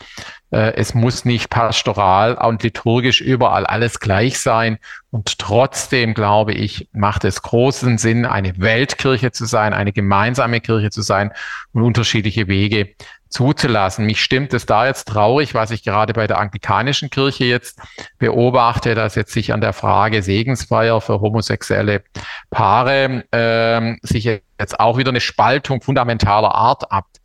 [0.51, 4.77] es muss nicht pastoral und liturgisch überall alles gleich sein.
[5.09, 10.89] Und trotzdem, glaube ich, macht es großen Sinn, eine Weltkirche zu sein, eine gemeinsame Kirche
[10.89, 11.31] zu sein
[11.73, 12.95] und unterschiedliche Wege
[13.31, 14.05] zuzulassen.
[14.05, 17.79] Mich stimmt es da jetzt traurig, was ich gerade bei der anglikanischen Kirche jetzt
[18.19, 22.03] beobachte, dass jetzt sich an der Frage Segensfeier für homosexuelle
[22.49, 27.20] Paare ähm, sich jetzt auch wieder eine Spaltung fundamentaler Art abzeichnet.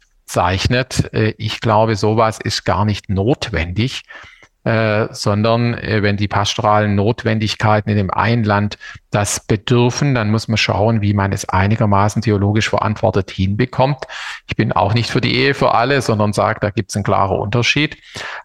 [1.12, 4.02] Äh, ich glaube, sowas ist gar nicht notwendig.
[4.66, 8.78] Äh, sondern äh, wenn die pastoralen Notwendigkeiten in dem einen Land
[9.12, 13.98] das bedürfen, dann muss man schauen, wie man es einigermaßen theologisch verantwortet hinbekommt.
[14.48, 17.04] Ich bin auch nicht für die Ehe für alle, sondern sage, da gibt es einen
[17.04, 17.96] klaren Unterschied.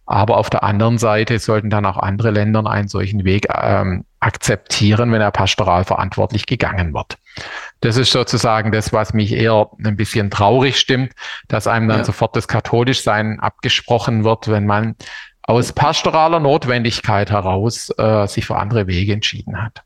[0.05, 5.11] Aber auf der anderen Seite sollten dann auch andere Länder einen solchen Weg ähm, akzeptieren,
[5.11, 7.17] wenn er pastoral verantwortlich gegangen wird.
[7.79, 11.13] Das ist sozusagen das, was mich eher ein bisschen traurig stimmt,
[11.47, 12.03] dass einem dann ja.
[12.03, 14.95] sofort das Katholischsein abgesprochen wird, wenn man
[15.51, 19.83] aus pastoraler Notwendigkeit heraus äh, sich für andere Wege entschieden hat.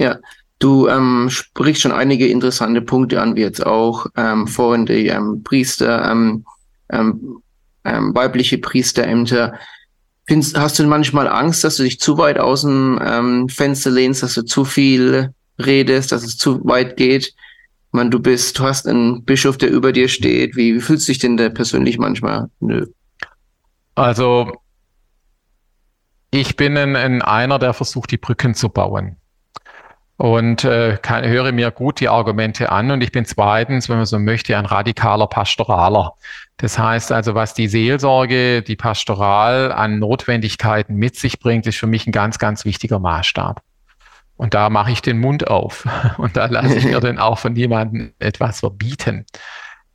[0.00, 0.18] Ja,
[0.60, 5.42] Du ähm, sprichst schon einige interessante Punkte an, wie jetzt auch ähm, vorhin die ähm,
[5.42, 6.46] Priester, ähm,
[6.90, 7.42] ähm,
[7.84, 9.58] ähm, weibliche Priesterämter.
[10.26, 14.34] Findest, hast du manchmal Angst, dass du dich zu weit aus dem Fenster lehnst, dass
[14.34, 17.26] du zu viel redest, dass es zu weit geht?
[17.26, 20.56] Ich meine, du bist, du hast einen Bischof, der über dir steht.
[20.56, 22.48] Wie, wie fühlst du dich denn da persönlich manchmal?
[22.60, 22.86] Nö.
[23.96, 24.50] Also,
[26.34, 29.16] ich bin ein, ein einer, der versucht, die Brücken zu bauen
[30.16, 32.90] und äh, kann, höre mir gut die Argumente an.
[32.90, 36.14] Und ich bin zweitens, wenn man so möchte, ein radikaler Pastoraler.
[36.56, 41.86] Das heißt also, was die Seelsorge, die Pastoral an Notwendigkeiten mit sich bringt, ist für
[41.86, 43.62] mich ein ganz, ganz wichtiger Maßstab.
[44.36, 45.86] Und da mache ich den Mund auf
[46.18, 49.24] und da lasse ich mir dann auch von jemandem etwas verbieten.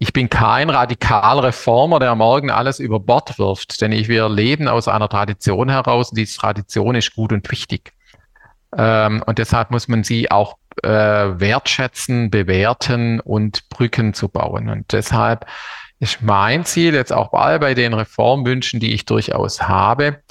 [0.02, 4.88] Ich bin kein Radikalreformer, der morgen alles über Bord wirft, denn ich, wir leben aus
[4.88, 7.92] einer Tradition heraus und diese Tradition ist gut und wichtig.
[8.78, 14.70] Ähm, und deshalb muss man sie auch äh, wertschätzen, bewerten und Brücken zu bauen.
[14.70, 15.46] Und deshalb
[16.00, 20.24] ist mein Ziel jetzt auch bei, bei den Reformwünschen, die ich durchaus habe,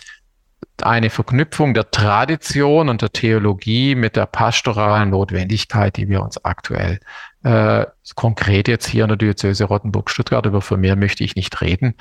[0.83, 7.01] eine Verknüpfung der Tradition und der Theologie mit der pastoralen Notwendigkeit, die wir uns aktuell
[7.49, 11.95] äh, konkret jetzt hier in der Diözese Rottenburg-Stuttgart, über mehr möchte ich nicht reden,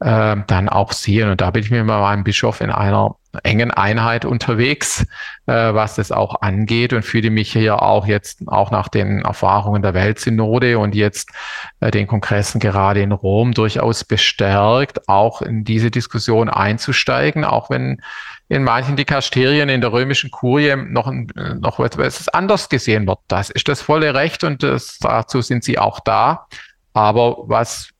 [0.00, 1.30] äh, dann auch sehen.
[1.30, 5.06] Und da bin ich mit meinem Bischof in einer engen Einheit unterwegs,
[5.46, 9.82] äh, was das auch angeht und fühle mich hier auch jetzt auch nach den Erfahrungen
[9.82, 11.30] der Weltsynode und jetzt
[11.78, 18.00] äh, den Kongressen gerade in Rom durchaus bestärkt, auch in diese Diskussion einzusteigen, auch wenn
[18.48, 23.18] in manchen Dikasterien in der römischen Kurie noch, noch etwas anders gesehen wird.
[23.28, 26.46] Das ist das volle Recht und das, dazu sind sie auch da.
[26.94, 27.90] Aber was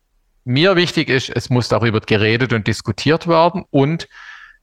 [0.44, 4.09] mir wichtig ist, es muss darüber geredet und diskutiert werden und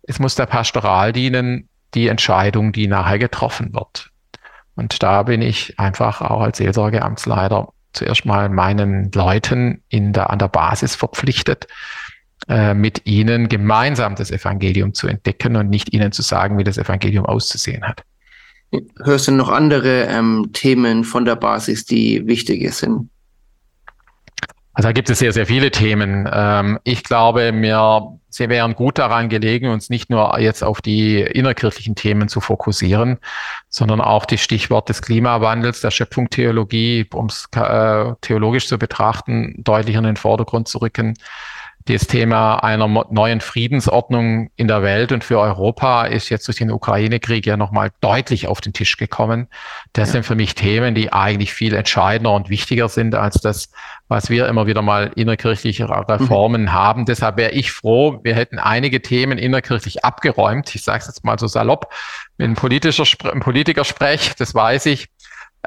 [0.04, 4.10] es muss der Pastoral dienen, die Entscheidung, die nachher getroffen wird.
[4.76, 10.40] Und da bin ich einfach auch als Seelsorgeamtsleiter zuerst mal meinen Leuten in der, an
[10.40, 11.68] der Basis verpflichtet,
[12.48, 17.26] mit ihnen gemeinsam das Evangelium zu entdecken und nicht ihnen zu sagen, wie das Evangelium
[17.26, 18.04] auszusehen hat.
[19.04, 23.10] Hörst du noch andere ähm, Themen von der Basis, die wichtig sind?
[24.74, 26.30] Also da gibt es sehr, sehr viele Themen.
[26.32, 31.22] Ähm, ich glaube, mir, sie wären gut daran gelegen, uns nicht nur jetzt auf die
[31.22, 33.20] innerkirchlichen Themen zu fokussieren,
[33.70, 39.96] sondern auch die Stichwort des Klimawandels, der Schöpfungstheologie, um es äh, theologisch zu betrachten, deutlich
[39.96, 41.14] in den Vordergrund zu rücken
[41.88, 46.72] das Thema einer neuen Friedensordnung in der Welt und für Europa ist jetzt durch den
[46.72, 49.48] Ukraine-Krieg ja nochmal deutlich auf den Tisch gekommen.
[49.94, 50.14] Das ja.
[50.14, 53.70] sind für mich Themen, die eigentlich viel entscheidender und wichtiger sind als das,
[54.08, 56.74] was wir immer wieder mal innerkirchliche Reformen mhm.
[56.74, 57.06] haben.
[57.06, 60.74] Deshalb wäre ich froh, wir hätten einige Themen innerkirchlich abgeräumt.
[60.74, 61.94] Ich sage es jetzt mal so salopp,
[62.38, 65.10] mit einem, politischer, einem Politiker spreche, das weiß ich.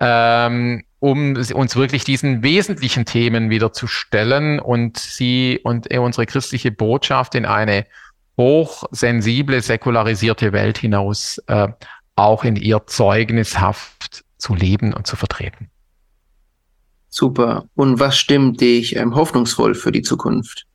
[0.00, 6.72] Ähm, um uns wirklich diesen wesentlichen Themen wieder zu stellen und sie und unsere christliche
[6.72, 7.86] Botschaft in eine
[8.36, 11.68] hochsensible, säkularisierte Welt hinaus äh,
[12.16, 15.70] auch in ihr zeugnishaft zu leben und zu vertreten.
[17.08, 17.64] Super.
[17.74, 20.67] Und was stimmt dich ähm, hoffnungsvoll für die Zukunft?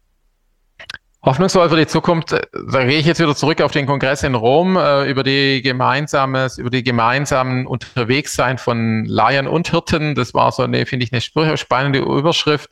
[1.26, 4.36] Hoffnungsvoll für die Zukunft, äh, da gehe ich jetzt wieder zurück auf den Kongress in
[4.36, 10.16] Rom, äh, über die gemeinsames, über die gemeinsamen Unterwegssein von Laien und Hirten.
[10.16, 12.72] Das war so eine, finde ich, eine spannende Überschrift,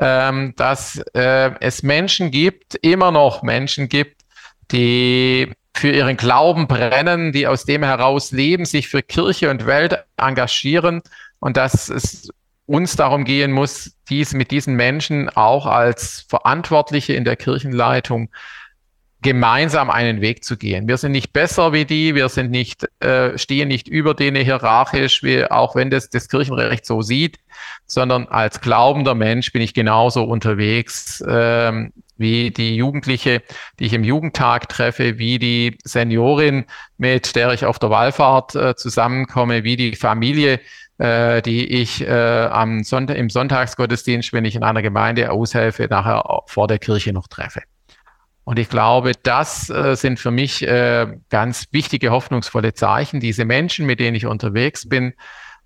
[0.00, 4.22] ähm, dass äh, es Menschen gibt, immer noch Menschen gibt,
[4.70, 10.02] die für ihren Glauben brennen, die aus dem heraus leben, sich für Kirche und Welt
[10.16, 11.02] engagieren
[11.40, 12.30] und dass es
[12.72, 18.30] uns darum gehen muss, dies mit diesen Menschen auch als Verantwortliche in der Kirchenleitung
[19.20, 20.88] gemeinsam einen Weg zu gehen.
[20.88, 25.22] Wir sind nicht besser wie die, wir sind nicht, äh, stehen nicht über denen hierarchisch,
[25.22, 27.38] wie, auch wenn das das Kirchenrecht so sieht,
[27.84, 33.42] sondern als glaubender Mensch bin ich genauso unterwegs ähm, wie die Jugendliche,
[33.78, 36.64] die ich im Jugendtag treffe, wie die Seniorin,
[36.96, 40.58] mit der ich auf der Wallfahrt äh, zusammenkomme, wie die Familie,
[41.02, 46.22] äh, die ich äh, am Sonntag, im Sonntagsgottesdienst, wenn ich in einer Gemeinde aushelfe, nachher
[46.46, 47.62] vor der Kirche noch treffe.
[48.44, 53.18] Und ich glaube, das äh, sind für mich äh, ganz wichtige, hoffnungsvolle Zeichen.
[53.18, 55.14] Diese Menschen, mit denen ich unterwegs bin,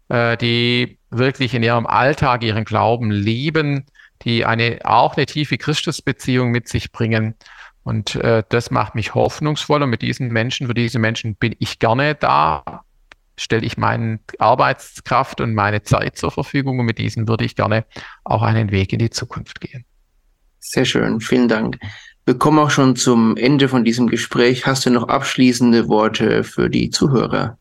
[0.09, 3.85] äh, die wirklich in ihrem Alltag ihren Glauben lieben,
[4.23, 7.35] die eine, auch eine tiefe Christusbeziehung mit sich bringen.
[7.83, 9.83] Und äh, das macht mich hoffnungsvoll.
[9.83, 12.86] Und mit diesen Menschen, für diese Menschen bin ich gerne da,
[13.39, 17.85] stelle ich meine Arbeitskraft und meine Zeit zur Verfügung und mit diesen würde ich gerne
[18.25, 19.85] auch einen Weg in die Zukunft gehen.
[20.59, 21.79] Sehr schön, vielen Dank.
[22.25, 24.67] Wir kommen auch schon zum Ende von diesem Gespräch.
[24.67, 27.57] Hast du noch abschließende Worte für die Zuhörer?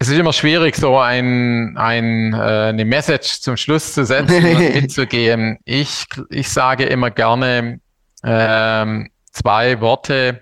[0.00, 4.58] es ist immer schwierig, so ein, ein, äh, eine Message zum Schluss zu setzen und
[4.74, 5.58] mitzugeben.
[5.66, 7.80] Ich, ich sage immer gerne
[8.24, 10.40] ähm, zwei Worte,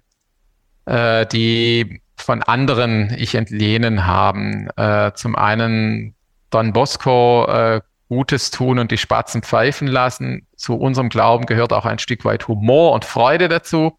[0.87, 4.69] äh, die von anderen ich entlehnen haben.
[4.77, 6.15] Äh, zum einen
[6.51, 10.47] Don Bosco äh, Gutes tun und die Spatzen pfeifen lassen.
[10.57, 13.99] Zu unserem Glauben gehört auch ein Stück weit Humor und Freude dazu.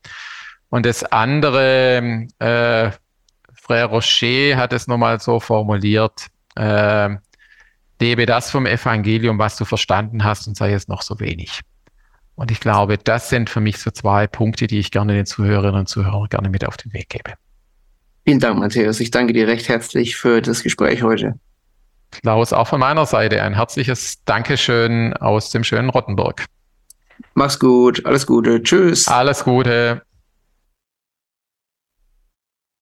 [0.69, 2.91] Und das andere, äh,
[3.53, 7.09] Frère Rocher hat es nochmal so formuliert, äh,
[8.01, 11.61] lebe das vom Evangelium, was du verstanden hast und sei es noch so wenig.
[12.35, 15.81] Und ich glaube, das sind für mich so zwei Punkte, die ich gerne den Zuhörerinnen
[15.81, 17.33] und Zuhörern gerne mit auf den Weg gebe.
[18.29, 18.99] Vielen Dank, Matthäus.
[18.99, 21.33] Ich danke dir recht herzlich für das Gespräch heute.
[22.11, 26.45] Klaus, auch von meiner Seite ein herzliches Dankeschön aus dem schönen Rottenburg.
[27.33, 29.07] Mach's gut, alles Gute, tschüss.
[29.07, 30.03] Alles Gute.